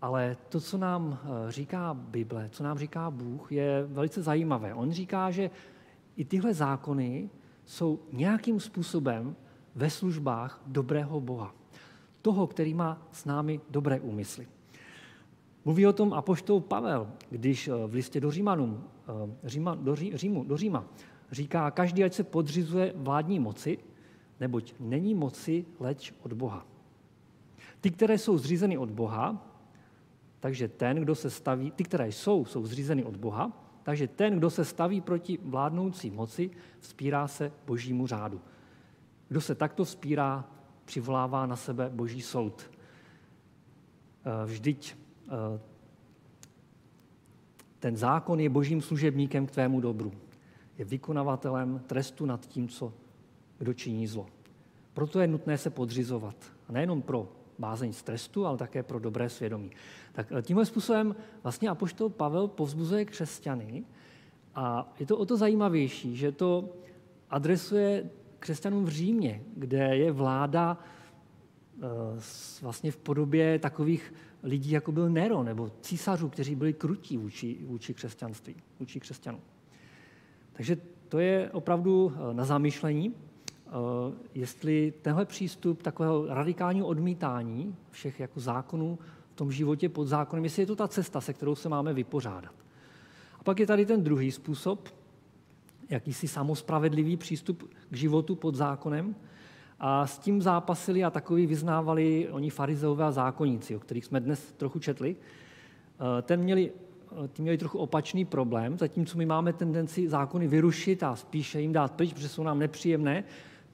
Ale 0.00 0.36
to, 0.48 0.60
co 0.60 0.78
nám 0.78 1.18
eh, 1.22 1.52
říká 1.52 1.94
Bible, 1.94 2.48
co 2.52 2.64
nám 2.64 2.78
říká 2.78 3.10
Bůh, 3.10 3.52
je 3.52 3.84
velice 3.86 4.22
zajímavé. 4.22 4.74
On 4.74 4.92
říká, 4.92 5.30
že 5.30 5.50
i 6.16 6.24
tyhle 6.24 6.54
zákony 6.54 7.30
jsou 7.64 8.00
nějakým 8.12 8.60
způsobem 8.60 9.36
ve 9.74 9.90
službách 9.90 10.62
dobrého 10.66 11.20
Boha. 11.20 11.54
Toho, 12.22 12.46
který 12.46 12.74
má 12.74 13.02
s 13.12 13.24
námi 13.24 13.60
dobré 13.70 14.00
úmysly. 14.00 14.46
Mluví 15.64 15.86
o 15.86 15.92
tom 15.92 16.12
apoštol 16.12 16.60
Pavel, 16.60 17.10
když 17.30 17.68
eh, 17.68 17.72
v 17.86 17.94
listě 17.94 18.20
do 18.20 18.30
Římanům, 18.30 18.84
eh, 19.08 19.48
Říma, 19.48 19.74
do, 19.74 19.94
Ří, 19.94 20.16
Římu, 20.16 20.44
do 20.44 20.56
Říma 20.56 20.84
říká, 21.32 21.70
každý 21.70 22.04
ať 22.04 22.12
se 22.12 22.24
podřizuje 22.24 22.92
vládní 22.96 23.38
moci, 23.38 23.78
neboť 24.40 24.74
není 24.80 25.14
moci 25.14 25.64
leč 25.80 26.14
od 26.22 26.32
Boha. 26.32 26.66
Ty, 27.80 27.90
které 27.90 28.18
jsou 28.18 28.38
zřízeny 28.38 28.78
od 28.78 28.90
Boha, 28.90 29.48
takže 30.40 30.68
ten, 30.68 30.96
kdo 30.96 31.14
se 31.14 31.30
staví, 31.30 31.70
ty, 31.70 31.84
které 31.84 32.12
jsou, 32.12 32.44
jsou 32.44 32.66
zřízeny 32.66 33.04
od 33.04 33.16
Boha, 33.16 33.52
takže 33.82 34.08
ten, 34.08 34.38
kdo 34.38 34.50
se 34.50 34.64
staví 34.64 35.00
proti 35.00 35.38
vládnoucí 35.42 36.10
moci, 36.10 36.50
vzpírá 36.80 37.28
se 37.28 37.52
božímu 37.66 38.06
řádu. 38.06 38.40
Kdo 39.28 39.40
se 39.40 39.54
takto 39.54 39.84
vzpírá, 39.84 40.44
přivolává 40.84 41.46
na 41.46 41.56
sebe 41.56 41.90
boží 41.90 42.22
soud. 42.22 42.70
Eh, 44.24 44.46
vždyť 44.46 44.96
ten 47.78 47.96
zákon 47.96 48.40
je 48.40 48.48
božím 48.48 48.80
služebníkem 48.82 49.46
k 49.46 49.50
tvému 49.50 49.80
dobru. 49.80 50.12
Je 50.78 50.84
vykonavatelem 50.84 51.82
trestu 51.86 52.26
nad 52.26 52.46
tím, 52.46 52.68
co 52.68 52.92
kdo 53.58 53.74
činí 53.74 54.06
zlo. 54.06 54.26
Proto 54.94 55.20
je 55.20 55.26
nutné 55.26 55.58
se 55.58 55.70
podřizovat. 55.70 56.36
A 56.68 56.72
nejenom 56.72 57.02
pro 57.02 57.28
bázeň 57.58 57.92
z 57.92 58.02
trestu, 58.02 58.46
ale 58.46 58.58
také 58.58 58.82
pro 58.82 58.98
dobré 58.98 59.28
svědomí. 59.28 59.70
Tak 60.12 60.32
eh, 60.32 60.42
tímhle 60.42 60.66
způsobem 60.66 61.16
vlastně 61.42 61.68
apoštol 61.68 62.08
Pavel 62.08 62.48
povzbuzuje 62.48 63.04
křesťany 63.04 63.84
a 64.54 64.92
je 65.00 65.06
to 65.06 65.18
o 65.18 65.26
to 65.26 65.36
zajímavější, 65.36 66.16
že 66.16 66.32
to 66.32 66.68
adresuje 67.30 68.10
křesťanům 68.38 68.84
v 68.84 68.88
Římě, 68.88 69.42
kde 69.56 69.96
je 69.96 70.12
vláda 70.12 70.78
eh, 70.78 71.86
vlastně 72.62 72.90
v 72.90 72.96
podobě 72.96 73.58
takových 73.58 74.14
lidí, 74.42 74.70
jako 74.70 74.92
byl 74.92 75.10
Nero, 75.10 75.42
nebo 75.42 75.70
císařů, 75.80 76.28
kteří 76.28 76.54
byli 76.54 76.72
krutí 76.72 77.16
vůči, 77.16 77.58
vůči 77.66 77.94
křesťanství, 77.94 78.54
vůči 78.80 79.00
křesťanům. 79.00 79.40
Takže 80.52 80.76
to 81.08 81.18
je 81.18 81.50
opravdu 81.52 82.12
eh, 82.14 82.34
na 82.34 82.44
zamýšlení, 82.44 83.14
eh, 83.14 83.70
jestli 84.34 84.92
tenhle 85.02 85.24
přístup 85.24 85.82
takového 85.82 86.26
radikálního 86.26 86.86
odmítání 86.86 87.76
všech 87.90 88.20
jako 88.20 88.40
zákonů 88.40 88.98
v 89.32 89.34
tom 89.34 89.52
životě 89.52 89.88
pod 89.88 90.06
zákonem, 90.06 90.44
jestli 90.44 90.62
je 90.62 90.66
to 90.66 90.76
ta 90.76 90.88
cesta, 90.88 91.20
se 91.20 91.32
kterou 91.32 91.54
se 91.54 91.68
máme 91.68 91.92
vypořádat. 91.94 92.54
A 93.40 93.44
pak 93.44 93.60
je 93.60 93.66
tady 93.66 93.86
ten 93.86 94.02
druhý 94.02 94.32
způsob, 94.32 94.88
jakýsi 95.88 96.28
samospravedlivý 96.28 97.16
přístup 97.16 97.70
k 97.90 97.96
životu 97.96 98.34
pod 98.34 98.54
zákonem. 98.54 99.14
A 99.80 100.06
s 100.06 100.18
tím 100.18 100.42
zápasili 100.42 101.04
a 101.04 101.10
takový 101.10 101.46
vyznávali 101.46 102.28
oni 102.30 102.50
farizeové 102.50 103.04
a 103.04 103.10
zákonníci, 103.10 103.76
o 103.76 103.80
kterých 103.80 104.04
jsme 104.04 104.20
dnes 104.20 104.52
trochu 104.52 104.78
četli. 104.78 105.16
Eh, 105.16 106.22
ten 106.22 106.40
měli 106.40 106.72
ty 107.32 107.42
měli 107.42 107.58
trochu 107.58 107.78
opačný 107.78 108.24
problém, 108.24 108.78
zatímco 108.78 109.18
my 109.18 109.26
máme 109.26 109.52
tendenci 109.52 110.08
zákony 110.08 110.48
vyrušit 110.48 111.02
a 111.02 111.16
spíše 111.16 111.60
jim 111.60 111.72
dát 111.72 111.92
pryč, 111.92 112.12
protože 112.12 112.28
jsou 112.28 112.42
nám 112.42 112.58
nepříjemné, 112.58 113.24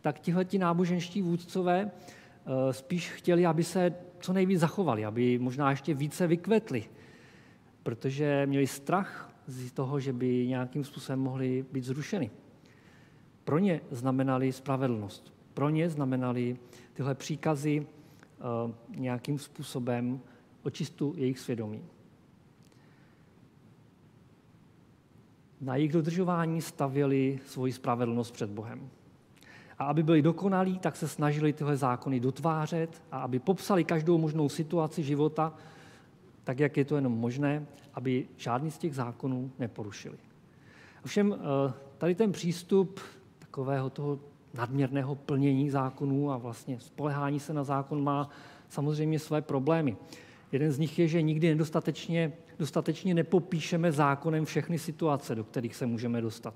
tak 0.01 0.19
tihle 0.19 0.45
ti 0.45 0.59
náboženští 0.59 1.23
vůdcové 1.23 1.91
eh, 1.91 2.73
spíš 2.73 3.11
chtěli, 3.11 3.47
aby 3.47 3.65
se 3.65 3.95
co 4.21 4.33
nejvíc 4.33 4.61
zachovali, 4.61 5.05
aby 5.05 5.39
možná 5.39 5.71
ještě 5.71 5.95
více 5.95 6.27
vykvetli, 6.27 6.85
protože 7.83 8.47
měli 8.47 8.67
strach 8.67 9.33
z 9.47 9.73
toho, 9.73 10.01
že 10.01 10.13
by 10.13 10.47
nějakým 10.47 10.85
způsobem 10.85 11.21
mohli 11.21 11.65
být 11.73 11.85
zrušeny. 11.85 12.31
Pro 13.45 13.59
ně 13.59 13.81
znamenali 13.91 14.53
spravedlnost. 14.53 15.33
Pro 15.59 15.71
ně 15.71 15.91
znamenali 15.91 16.57
tyhle 16.93 17.15
příkazy 17.15 17.87
uh, 17.87 18.73
nějakým 18.97 19.39
způsobem 19.39 20.21
očistu 20.63 21.15
jejich 21.17 21.39
svědomí. 21.39 21.83
Na 25.61 25.77
jejich 25.77 25.93
dodržování 25.93 26.63
stavěli 26.63 27.41
svoji 27.47 27.73
spravedlnost 27.73 28.31
před 28.31 28.51
Bohem. 28.51 28.91
A 29.79 29.85
aby 29.85 30.03
byli 30.03 30.23
dokonalí, 30.23 30.79
tak 30.79 30.97
se 30.97 31.09
snažili 31.09 31.53
tyhle 31.53 31.77
zákony 31.77 32.21
dotvářet 32.21 33.03
a 33.11 33.19
aby 33.19 33.39
popsali 33.39 33.85
každou 33.85 34.19
možnou 34.19 34.49
situaci 34.49 35.03
života, 35.03 35.55
tak 36.45 36.59
jak 36.61 36.77
je 36.77 36.85
to 36.85 36.97
jenom 36.97 37.13
možné, 37.13 37.67
aby 37.95 38.29
žádný 38.37 38.71
z 38.71 38.79
těch 38.79 38.95
zákonů 38.95 39.51
neporušili. 39.59 40.19
Ovšem 41.05 41.35
eh, 41.35 41.73
tady 41.99 42.15
ten 42.15 42.33
přístup 42.33 43.01
takového 43.39 43.91
toho 43.91 44.19
nadměrného 44.55 45.15
plnění 45.15 45.71
zákonů 45.71 46.33
a 46.33 46.37
vlastně 46.37 46.81
spolehání 46.81 47.41
se 47.41 47.53
na 47.53 47.65
zákon 47.65 48.05
má 48.05 48.31
samozřejmě 48.69 49.19
své 49.19 49.43
problémy. 49.43 49.97
Jeden 50.53 50.73
z 50.73 50.79
nich 50.79 50.99
je, 50.99 51.09
že 51.09 51.23
nikdy 51.23 51.49
nedostatečně 51.49 52.33
dostatečně 52.59 53.15
nepopíšeme 53.15 53.93
zákonem 53.93 54.45
všechny 54.45 54.79
situace, 54.79 55.35
do 55.35 55.45
kterých 55.45 55.77
se 55.77 55.87
můžeme 55.87 56.21
dostat. 56.21 56.55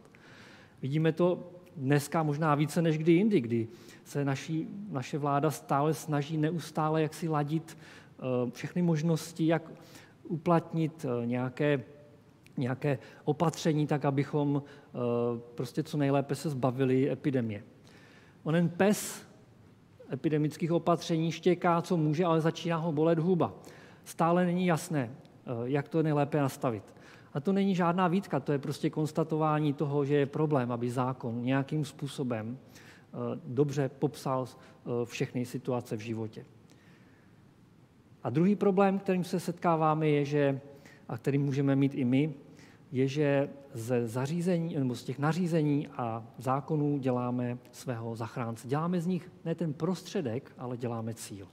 Vidíme 0.83 1.13
to 1.13 1.51
dneska 1.77 2.23
možná 2.23 2.55
více 2.55 2.83
než 2.83 2.99
kdy 2.99 3.13
jindy, 3.13 3.41
kdy 3.41 3.69
se 4.05 4.25
naší, 4.25 4.69
naše 4.91 5.19
vláda 5.19 5.51
stále 5.51 5.95
snaží 5.95 6.37
neustále 6.37 7.03
jak 7.03 7.15
si 7.15 7.29
ladit 7.29 7.79
eh, 7.79 8.51
všechny 8.51 8.83
možnosti, 8.83 9.47
jak 9.47 9.71
uplatnit 10.23 11.05
eh, 11.05 11.27
nějaké, 11.27 11.85
nějaké 12.57 12.99
opatření, 13.25 13.87
tak 13.87 14.05
abychom 14.05 14.63
eh, 14.63 14.99
prostě 15.55 15.83
co 15.83 15.97
nejlépe 15.97 16.35
se 16.35 16.51
zbavili 16.51 17.11
epidemie. 17.11 17.63
Onen 18.45 18.69
pes 18.69 19.27
epidemických 20.13 20.73
opatření 20.73 21.33
štěká, 21.33 21.83
co 21.83 21.97
může, 21.97 22.25
ale 22.25 22.41
začíná 22.41 22.77
ho 22.77 22.93
bolet 22.93 23.19
huba. 23.19 23.55
Stále 24.05 24.47
není 24.47 24.67
jasné, 24.67 25.11
jak 25.65 25.89
to 25.89 26.03
nejlépe 26.03 26.41
nastavit. 26.41 26.83
A 27.35 27.41
to 27.41 27.53
není 27.53 27.75
žádná 27.75 28.09
výtka, 28.09 28.41
to 28.41 28.53
je 28.53 28.59
prostě 28.59 28.91
konstatování 28.91 29.73
toho, 29.73 30.05
že 30.05 30.15
je 30.15 30.27
problém, 30.27 30.73
aby 30.73 30.91
zákon 30.91 31.43
nějakým 31.43 31.85
způsobem 31.85 32.59
eh, 32.59 33.17
dobře 33.45 33.89
popsal 33.89 34.47
eh, 34.49 34.89
všechny 35.05 35.45
situace 35.45 35.97
v 35.97 36.01
životě. 36.01 36.45
A 38.23 38.31
druhý 38.31 38.57
problém, 38.57 38.99
kterým 38.99 39.25
se 39.25 39.41
setkáváme, 39.41 40.09
je, 40.09 40.25
že, 40.25 40.61
a 41.09 41.19
který 41.19 41.39
můžeme 41.39 41.77
mít 41.77 41.95
i 41.95 42.05
my, 42.05 42.35
je, 42.93 43.09
že 43.09 43.49
ze 43.75 44.09
zařízení, 44.09 44.75
nebo 44.75 44.95
z 44.95 45.05
těch 45.05 45.19
nařízení 45.19 45.89
a 45.89 46.27
zákonů 46.39 46.99
děláme 46.99 47.59
svého 47.73 48.17
zachránce. 48.17 48.69
Děláme 48.69 49.01
z 49.01 49.07
nich 49.07 49.31
ne 49.45 49.55
ten 49.55 49.73
prostředek, 49.73 50.53
ale 50.59 50.77
děláme 50.77 51.15
cíl. 51.15 51.49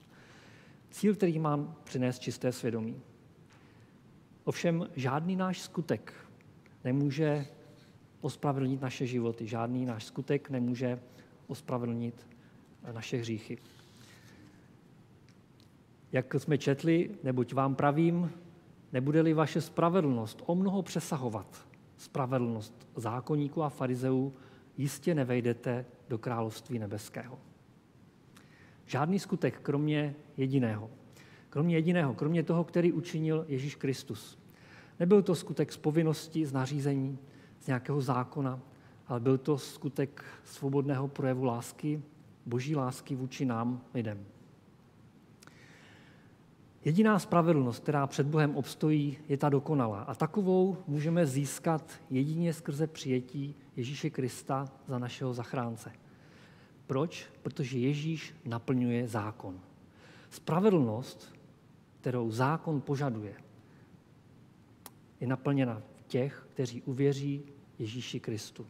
Cíl, 0.90 1.16
který 1.16 1.40
mám 1.40 1.76
přinést 1.84 2.20
čisté 2.20 2.52
svědomí. 2.52 3.02
Ovšem 4.44 4.88
žádný 4.96 5.36
náš 5.36 5.62
skutek 5.62 6.14
nemůže 6.84 7.46
ospravedlnit 8.22 8.82
naše 8.82 9.06
životy. 9.06 9.48
Žádný 9.48 9.86
náš 9.86 10.04
skutek 10.04 10.50
nemůže 10.50 11.00
ospravedlnit 11.48 12.28
naše 12.92 13.18
hříchy. 13.18 13.58
Jak 16.12 16.34
jsme 16.34 16.58
četli, 16.58 17.10
neboť 17.24 17.54
vám 17.54 17.76
pravím, 17.76 18.32
nebude-li 18.94 19.34
vaše 19.34 19.62
spravedlnost 19.62 20.44
o 20.46 20.56
mnoho 20.56 20.82
přesahovat 20.82 21.70
spravedlnost 22.00 22.88
zákonníků 22.96 23.64
a 23.64 23.70
farizeů, 23.70 24.34
jistě 24.78 25.16
nevejdete 25.16 25.86
do 26.10 26.18
království 26.18 26.80
nebeského. 26.80 27.40
Žádný 28.86 29.20
skutek, 29.20 29.60
kromě 29.62 30.16
jediného. 30.38 30.90
Kromě 31.50 31.76
jediného, 31.76 32.14
kromě 32.14 32.44
toho, 32.44 32.64
který 32.64 32.94
učinil 32.94 33.46
Ježíš 33.48 33.76
Kristus. 33.76 34.40
Nebyl 35.00 35.22
to 35.22 35.36
skutek 35.36 35.72
z 35.72 35.78
povinnosti, 35.78 36.46
z 36.46 36.54
nařízení, 36.54 37.20
z 37.60 37.68
nějakého 37.68 38.02
zákona, 38.02 38.60
ale 39.08 39.20
byl 39.20 39.38
to 39.38 39.58
skutek 39.58 40.24
svobodného 40.44 41.08
projevu 41.08 41.44
lásky, 41.44 42.02
boží 42.46 42.76
lásky 42.76 43.16
vůči 43.16 43.46
nám, 43.46 43.82
lidem. 43.94 44.26
Jediná 46.86 47.20
spravedlnost, 47.20 47.84
která 47.84 48.08
před 48.08 48.28
Bohem 48.28 48.56
obstojí, 48.56 49.18
je 49.28 49.38
ta 49.38 49.50
dokonalá. 49.50 50.02
A 50.02 50.16
takovou 50.16 50.78
můžeme 50.88 51.26
získat 51.26 52.02
jedině 52.10 52.54
skrze 52.54 52.88
přijetí 52.88 53.56
Ježíše 53.76 54.10
Krista 54.10 54.72
za 54.88 55.00
našeho 55.00 55.34
zachránce. 55.34 55.92
Proč? 56.88 57.28
Protože 57.42 57.80
Ježíš 57.80 58.36
naplňuje 58.46 59.08
zákon. 59.08 59.60
Spravedlnost, 60.30 61.36
kterou 62.02 62.32
zákon 62.32 62.82
požaduje, 62.82 63.34
je 65.20 65.28
naplněna 65.28 65.82
v 65.96 66.04
těch, 66.08 66.48
kteří 66.54 66.82
uvěří 66.82 67.44
Ježíši 67.80 68.20
Kristu, 68.20 68.68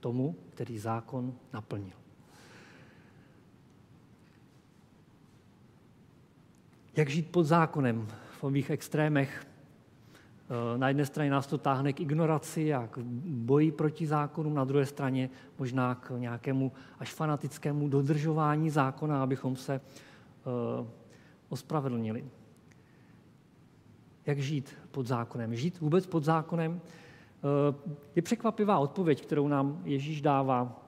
tomu, 0.00 0.36
který 0.50 0.78
zákon 0.78 1.34
naplnil. 1.52 1.97
Jak 6.98 7.08
žít 7.08 7.30
pod 7.30 7.42
zákonem 7.42 8.06
v 8.30 8.44
ových 8.44 8.70
extrémech? 8.70 9.46
Eh, 10.50 10.78
na 10.78 10.88
jedné 10.88 11.06
straně 11.06 11.30
nás 11.30 11.46
to 11.46 11.58
táhne 11.58 11.92
k 11.92 12.00
ignoraci 12.00 12.74
a 12.74 12.86
k 12.86 12.98
boji 13.24 13.72
proti 13.72 14.06
zákonům, 14.06 14.54
na 14.54 14.64
druhé 14.64 14.86
straně 14.86 15.30
možná 15.58 15.94
k 15.94 16.10
nějakému 16.18 16.72
až 16.98 17.14
fanatickému 17.14 17.88
dodržování 17.88 18.70
zákona, 18.70 19.22
abychom 19.22 19.56
se 19.56 19.74
eh, 19.74 20.86
ospravedlnili 21.48 22.24
jak 24.26 24.38
žít 24.38 24.74
pod 24.90 25.06
zákonem. 25.06 25.56
Žít 25.56 25.80
vůbec 25.80 26.06
pod 26.06 26.24
zákonem 26.24 26.80
eh, 26.80 27.74
je 28.16 28.22
překvapivá 28.22 28.78
odpověď, 28.78 29.22
kterou 29.22 29.48
nám 29.48 29.82
Ježíš 29.84 30.22
dává. 30.22 30.82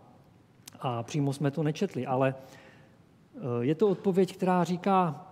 A 0.80 1.02
přímo 1.02 1.32
jsme 1.32 1.50
to 1.50 1.62
nečetli, 1.62 2.06
ale 2.06 2.34
je 3.60 3.74
to 3.74 3.88
odpověď, 3.88 4.36
která 4.36 4.64
říká, 4.64 5.29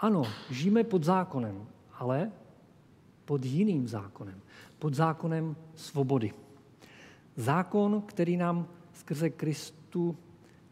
ano, 0.00 0.22
žijeme 0.50 0.84
pod 0.84 1.04
zákonem, 1.04 1.66
ale 1.98 2.32
pod 3.24 3.44
jiným 3.44 3.88
zákonem. 3.88 4.40
Pod 4.78 4.94
zákonem 4.94 5.56
svobody. 5.74 6.32
Zákon, 7.36 8.02
který 8.06 8.36
nám 8.36 8.66
skrze 8.92 9.30
Kristu, 9.30 10.16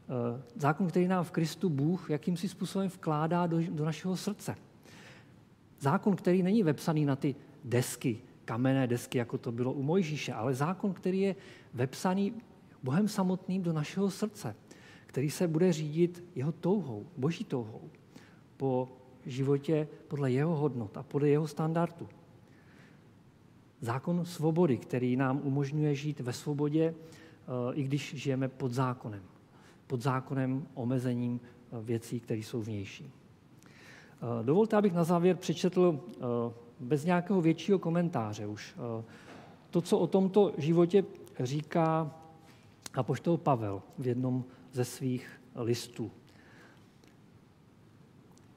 eh, 0.09 0.43
zákon, 0.57 0.89
který 0.89 1.09
nám 1.09 1.25
v 1.25 1.31
Kristu 1.31 1.69
Bůh 1.69 2.11
jakýmsi 2.11 2.49
způsobem 2.49 2.89
vkládá 2.89 3.47
do, 3.47 3.61
do 3.71 3.85
našeho 3.85 4.17
srdce. 4.17 4.57
Zákon, 5.81 6.17
který 6.17 6.43
není 6.43 6.63
vepsaný 6.63 7.05
na 7.05 7.17
ty 7.17 7.35
desky, 7.65 8.19
kamenné 8.45 8.87
desky, 8.87 9.19
jako 9.19 9.39
to 9.39 9.53
bylo 9.53 9.73
u 9.73 9.83
Mojžíše, 9.83 10.33
ale 10.33 10.55
zákon, 10.55 10.93
který 10.93 11.21
je 11.21 11.37
vepsaný 11.75 12.35
Bohem 12.83 13.09
samotným 13.09 13.63
do 13.63 13.73
našeho 13.73 14.11
srdce, 14.11 14.57
který 15.07 15.31
se 15.31 15.49
bude 15.49 15.73
řídit 15.73 16.25
jeho 16.35 16.53
touhou, 16.53 17.07
boží 17.17 17.45
touhou, 17.45 17.81
po 18.57 18.89
životě 19.29 19.89
podle 20.09 20.33
jeho 20.33 20.57
hodnot 20.57 20.97
a 20.97 21.03
podle 21.03 21.29
jeho 21.29 21.49
standardu. 21.49 22.09
Zákon 23.81 24.25
svobody, 24.25 24.79
který 24.79 25.17
nám 25.17 25.41
umožňuje 25.45 25.95
žít 25.95 26.21
ve 26.21 26.33
svobodě, 26.33 26.95
eh, 26.95 27.75
i 27.75 27.83
když 27.83 28.15
žijeme 28.15 28.49
pod 28.49 28.73
zákonem. 28.73 29.23
Pod 29.87 30.03
zákonem 30.03 30.67
omezením 30.75 31.41
eh, 31.41 31.77
věcí, 31.83 32.21
které 32.21 32.41
jsou 32.41 32.63
vnější. 32.63 33.11
Eh, 33.11 34.45
dovolte, 34.45 34.77
abych 34.77 34.93
na 34.93 35.05
závěr 35.05 35.37
přečetl 35.37 36.01
bez 36.81 37.05
nějakého 37.05 37.41
většího 37.41 37.79
komentáře 37.79 38.47
už 38.47 38.77
to, 39.71 39.81
co 39.81 39.99
o 39.99 40.07
tomto 40.07 40.53
životě 40.59 41.05
říká 41.41 42.15
apoštol 42.95 43.37
Pavel 43.37 43.83
v 43.99 44.07
jednom 44.07 44.45
ze 44.73 44.85
svých 44.85 45.41
listů. 45.57 46.11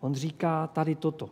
On 0.02 0.16
říká 0.16 0.68
tady 0.68 0.96
toto. 0.96 1.30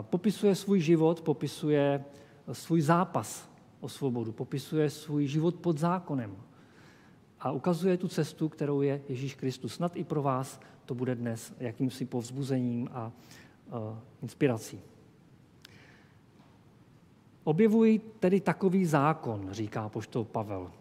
Popisuje 0.00 0.54
svůj 0.54 0.80
život, 0.80 1.20
popisuje 1.20 2.04
svůj 2.52 2.80
zápas 2.80 3.50
o 3.80 3.88
svobodu, 3.88 4.32
popisuje 4.32 4.90
svůj 4.90 5.26
život 5.26 5.54
pod 5.54 5.78
zákonem 5.78 6.36
a 7.40 7.52
ukazuje 7.52 7.96
tu 7.96 8.08
cestu, 8.08 8.48
kterou 8.48 8.82
je 8.82 9.02
Ježíš 9.08 9.34
Kristus. 9.34 9.74
Snad 9.74 9.96
i 9.96 10.04
pro 10.04 10.22
vás 10.22 10.60
to 10.84 10.94
bude 10.94 11.14
dnes 11.14 11.54
jakýmsi 11.58 12.04
povzbuzením 12.04 12.88
a 12.92 13.12
inspirací. 14.22 14.80
Objevuji 17.44 17.98
tedy 17.98 18.40
takový 18.40 18.84
zákon, 18.84 19.48
říká 19.50 19.88
poštol 19.88 20.24
Pavel. 20.24 20.72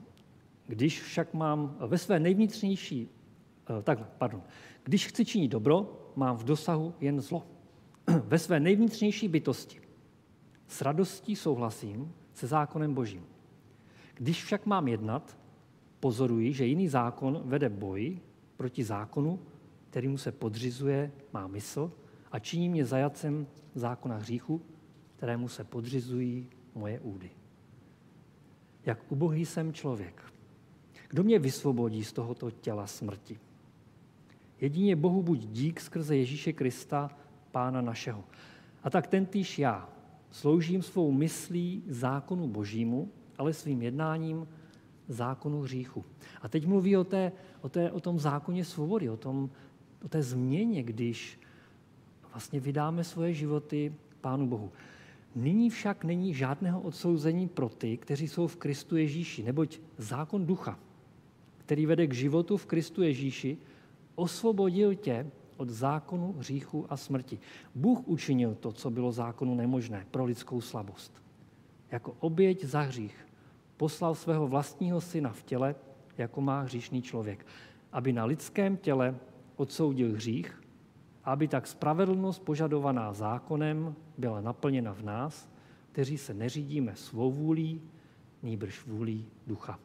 Když 0.67 1.01
však 1.01 1.33
mám 1.33 1.77
ve 1.79 1.97
své 1.97 2.19
nejvnitřnější, 2.19 3.09
eh, 3.79 3.81
tak, 3.81 4.09
pardon, 4.17 4.43
když 4.83 5.07
chci 5.07 5.25
činit 5.25 5.47
dobro, 5.47 6.06
mám 6.17 6.37
v 6.37 6.43
dosahu 6.43 6.93
jen 6.99 7.21
zlo. 7.21 7.47
Ve 8.23 8.39
své 8.39 8.59
nejvnitřnější 8.59 9.27
bytosti. 9.27 9.81
S 10.67 10.81
radostí 10.81 11.35
souhlasím 11.35 12.13
se 12.33 12.47
zákonem 12.47 12.93
božím. 12.93 13.25
Když 14.13 14.43
však 14.43 14.65
mám 14.65 14.87
jednat, 14.87 15.37
pozoruji, 15.99 16.53
že 16.53 16.65
jiný 16.65 16.87
zákon 16.87 17.41
vede 17.45 17.69
boj 17.69 18.19
proti 18.57 18.83
zákonu, 18.83 19.39
kterýmu 19.89 20.17
se 20.17 20.31
podřizuje 20.31 21.11
má 21.33 21.47
mysl 21.47 21.91
a 22.31 22.39
činí 22.39 22.69
mě 22.69 22.85
zajacem 22.85 23.47
zákona 23.75 24.17
hříchu, 24.17 24.61
kterému 25.15 25.47
se 25.47 25.63
podřizují 25.63 26.49
moje 26.75 26.99
údy. 26.99 27.31
Jak 28.85 29.11
ubohý 29.11 29.45
jsem 29.45 29.73
člověk. 29.73 30.21
Kdo 31.07 31.23
mě 31.23 31.39
vysvobodí 31.39 32.03
z 32.03 32.13
tohoto 32.13 32.51
těla 32.51 32.87
smrti? 32.87 33.39
Jedině 34.61 34.95
Bohu 34.95 35.23
buď 35.23 35.39
dík 35.39 35.79
skrze 35.79 36.17
Ježíše 36.17 36.53
Krista, 36.53 37.09
Pána 37.51 37.81
našeho. 37.81 38.23
A 38.83 38.89
tak 38.89 39.07
tentýž 39.07 39.59
já 39.59 39.89
sloužím 40.31 40.81
svou 40.81 41.11
myslí 41.11 41.83
zákonu 41.87 42.47
božímu, 42.47 43.11
ale 43.37 43.53
svým 43.53 43.81
jednáním 43.81 44.47
zákonu 45.07 45.61
hříchu. 45.61 46.05
A 46.41 46.47
teď 46.49 46.65
mluví 46.65 46.97
o, 46.97 47.03
té, 47.03 47.31
o, 47.61 47.69
té, 47.69 47.91
o 47.91 47.99
tom 47.99 48.19
zákoně 48.19 48.65
svobody, 48.65 49.09
o, 49.09 49.17
tom, 49.17 49.49
o 50.05 50.07
té 50.09 50.23
změně, 50.23 50.83
když 50.83 51.39
vlastně 52.31 52.59
vydáme 52.59 53.03
svoje 53.03 53.33
životy 53.33 53.93
Pánu 54.21 54.47
Bohu. 54.47 54.71
Nyní 55.35 55.69
však 55.69 56.03
není 56.03 56.33
žádného 56.33 56.81
odsouzení 56.81 57.47
pro 57.47 57.69
ty, 57.69 57.97
kteří 57.97 58.27
jsou 58.27 58.47
v 58.47 58.55
Kristu 58.55 58.97
Ježíši, 58.97 59.43
neboť 59.43 59.79
zákon 59.97 60.45
ducha, 60.45 60.79
který 61.57 61.85
vede 61.85 62.07
k 62.07 62.13
životu 62.13 62.57
v 62.57 62.65
Kristu 62.65 63.03
Ježíši, 63.03 63.57
osvobodil 64.17 64.95
tě 64.95 65.31
od 65.57 65.69
zákonu 65.69 66.35
hříchu 66.37 66.85
a 66.89 66.97
smrti. 66.97 67.39
Bůh 67.75 68.07
učinil 68.07 68.55
to, 68.55 68.71
co 68.71 68.89
bylo 68.89 69.11
zákonu 69.11 69.55
nemožné 69.55 70.05
pro 70.11 70.25
lidskou 70.25 70.61
slabost. 70.61 71.23
Jako 71.91 72.15
oběť 72.19 72.63
za 72.63 72.81
hřích 72.81 73.27
poslal 73.77 74.15
svého 74.15 74.47
vlastního 74.47 75.01
syna 75.01 75.29
v 75.29 75.43
těle, 75.43 75.75
jako 76.17 76.41
má 76.41 76.61
hříšný 76.61 77.01
člověk, 77.01 77.45
aby 77.91 78.13
na 78.13 78.25
lidském 78.25 78.77
těle 78.77 79.15
odsoudil 79.55 80.13
hřích, 80.13 80.63
aby 81.23 81.47
tak 81.47 81.67
spravedlnost 81.67 82.41
požadovaná 82.41 83.13
zákonem 83.13 83.95
byla 84.17 84.41
naplněna 84.41 84.93
v 84.93 85.03
nás, 85.03 85.49
kteří 85.91 86.17
se 86.17 86.33
neřídíme 86.33 86.95
svou 86.95 87.31
vůlí, 87.31 87.81
nýbrž 88.43 88.85
vůlí 88.85 89.25
ducha. 89.47 89.79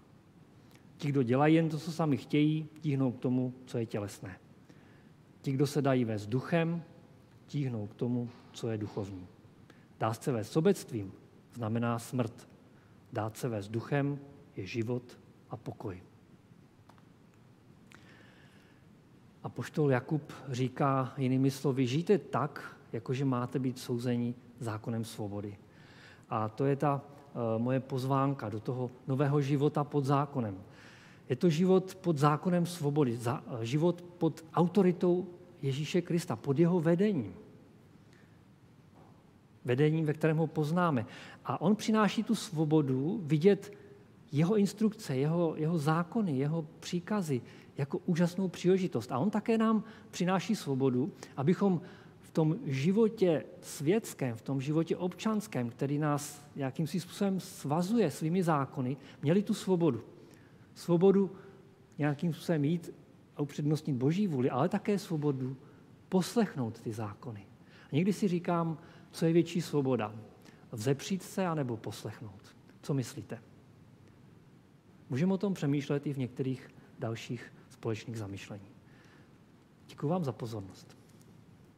Ti, 1.03 1.09
kdo 1.09 1.23
dělají 1.23 1.55
jen 1.55 1.69
to, 1.69 1.79
co 1.79 1.93
sami 1.93 2.17
chtějí, 2.17 2.69
tíhnou 2.81 3.13
k 3.13 3.21
tomu, 3.21 3.55
co 3.67 3.79
je 3.79 3.87
tělesné. 3.87 4.39
Ti, 5.41 5.53
kdo 5.53 5.67
se 5.67 5.83
dají 5.83 6.05
vést 6.05 6.27
duchem, 6.27 6.83
tíhnou 7.47 7.87
k 7.87 7.95
tomu, 7.95 8.31
co 8.53 8.69
je 8.69 8.79
duchovní. 8.79 9.27
Dá 10.01 10.15
se 10.15 10.33
vést 10.33 10.53
sobectvím, 10.53 11.13
znamená 11.55 11.99
smrt. 11.99 12.49
Dát 13.13 13.37
se 13.37 13.49
vést 13.49 13.69
duchem 13.69 14.19
je 14.57 14.67
život 14.67 15.19
a 15.51 15.57
pokoj. 15.57 16.03
A 19.43 19.49
poštol 19.49 19.91
Jakub 19.91 20.33
říká 20.49 21.13
jinými 21.17 21.51
slovy, 21.51 21.87
žijte 21.87 22.19
tak, 22.19 22.77
jakože 22.93 23.25
máte 23.25 23.59
být 23.59 23.79
souzení 23.79 24.35
zákonem 24.61 25.05
svobody. 25.05 25.57
A 26.31 26.49
to 26.49 26.65
je 26.65 26.77
ta 26.77 27.03
uh, 27.35 27.63
moje 27.63 27.81
pozvánka 27.81 28.49
do 28.49 28.61
toho 28.61 28.91
nového 29.07 29.41
života 29.41 29.85
pod 29.85 30.05
zákonem. 30.05 30.63
Je 31.29 31.37
to 31.37 31.51
život 31.51 31.95
pod 31.95 32.19
zákonem 32.19 32.67
svobody, 32.67 33.19
život 33.63 34.03
pod 34.03 34.45
autoritou 34.55 35.27
Ježíše 35.63 36.03
Krista, 36.03 36.37
pod 36.37 36.59
jeho 36.59 36.81
vedením. 36.81 37.35
Vedením, 39.65 40.05
ve 40.05 40.13
kterém 40.13 40.37
ho 40.37 40.47
poznáme. 40.47 41.07
A 41.45 41.61
on 41.61 41.77
přináší 41.77 42.23
tu 42.23 42.35
svobodu 42.35 43.21
vidět 43.25 43.73
jeho 44.33 44.57
instrukce, 44.57 45.17
jeho, 45.17 45.55
jeho 45.57 45.79
zákony, 45.79 46.39
jeho 46.39 46.67
příkazy 46.81 47.43
jako 47.77 47.99
úžasnou 47.99 48.49
příležitost. 48.49 49.13
A 49.13 49.19
on 49.19 49.31
také 49.31 49.59
nám 49.59 49.85
přináší 50.11 50.57
svobodu, 50.57 51.13
abychom 51.37 51.81
v 52.21 52.31
tom 52.31 52.57
životě 52.65 53.45
světském, 53.61 54.37
v 54.37 54.43
tom 54.43 54.61
životě 54.61 54.97
občanském, 54.97 55.71
který 55.71 55.99
nás 55.99 56.47
nějakým 56.57 56.87
způsobem 56.87 57.41
svazuje 57.41 58.11
svými 58.11 58.43
zákony, 58.43 58.97
měli 59.23 59.43
tu 59.43 59.55
svobodu. 59.55 60.03
Svobodu 60.75 61.37
nějakým 61.99 62.35
způsobem 62.35 62.65
jít 62.65 62.95
a 63.37 63.43
upřednostnit 63.43 63.97
boží 63.97 64.27
vůli, 64.27 64.51
ale 64.51 64.69
také 64.69 64.99
svobodu 64.99 65.57
poslechnout 66.09 66.81
ty 66.81 66.93
zákony. 66.93 67.47
A 67.93 67.95
někdy 67.95 68.13
si 68.13 68.29
říkám, 68.29 68.79
co 69.11 69.27
je 69.27 69.33
větší 69.33 69.63
svoboda. 69.63 70.15
Vzepřít 70.73 71.23
se 71.23 71.47
anebo 71.47 71.77
poslechnout. 71.77 72.57
Co 72.83 72.95
myslíte? 72.95 73.39
Můžeme 75.11 75.35
o 75.35 75.39
tom 75.39 75.55
přemýšlet 75.55 76.07
i 76.07 76.13
v 76.13 76.19
některých 76.19 76.69
dalších 76.99 77.53
společných 77.71 78.19
zamyšlení. 78.19 78.69
Děkuji 79.87 80.09
vám 80.09 80.25
za 80.25 80.33
pozornost. 80.33 81.02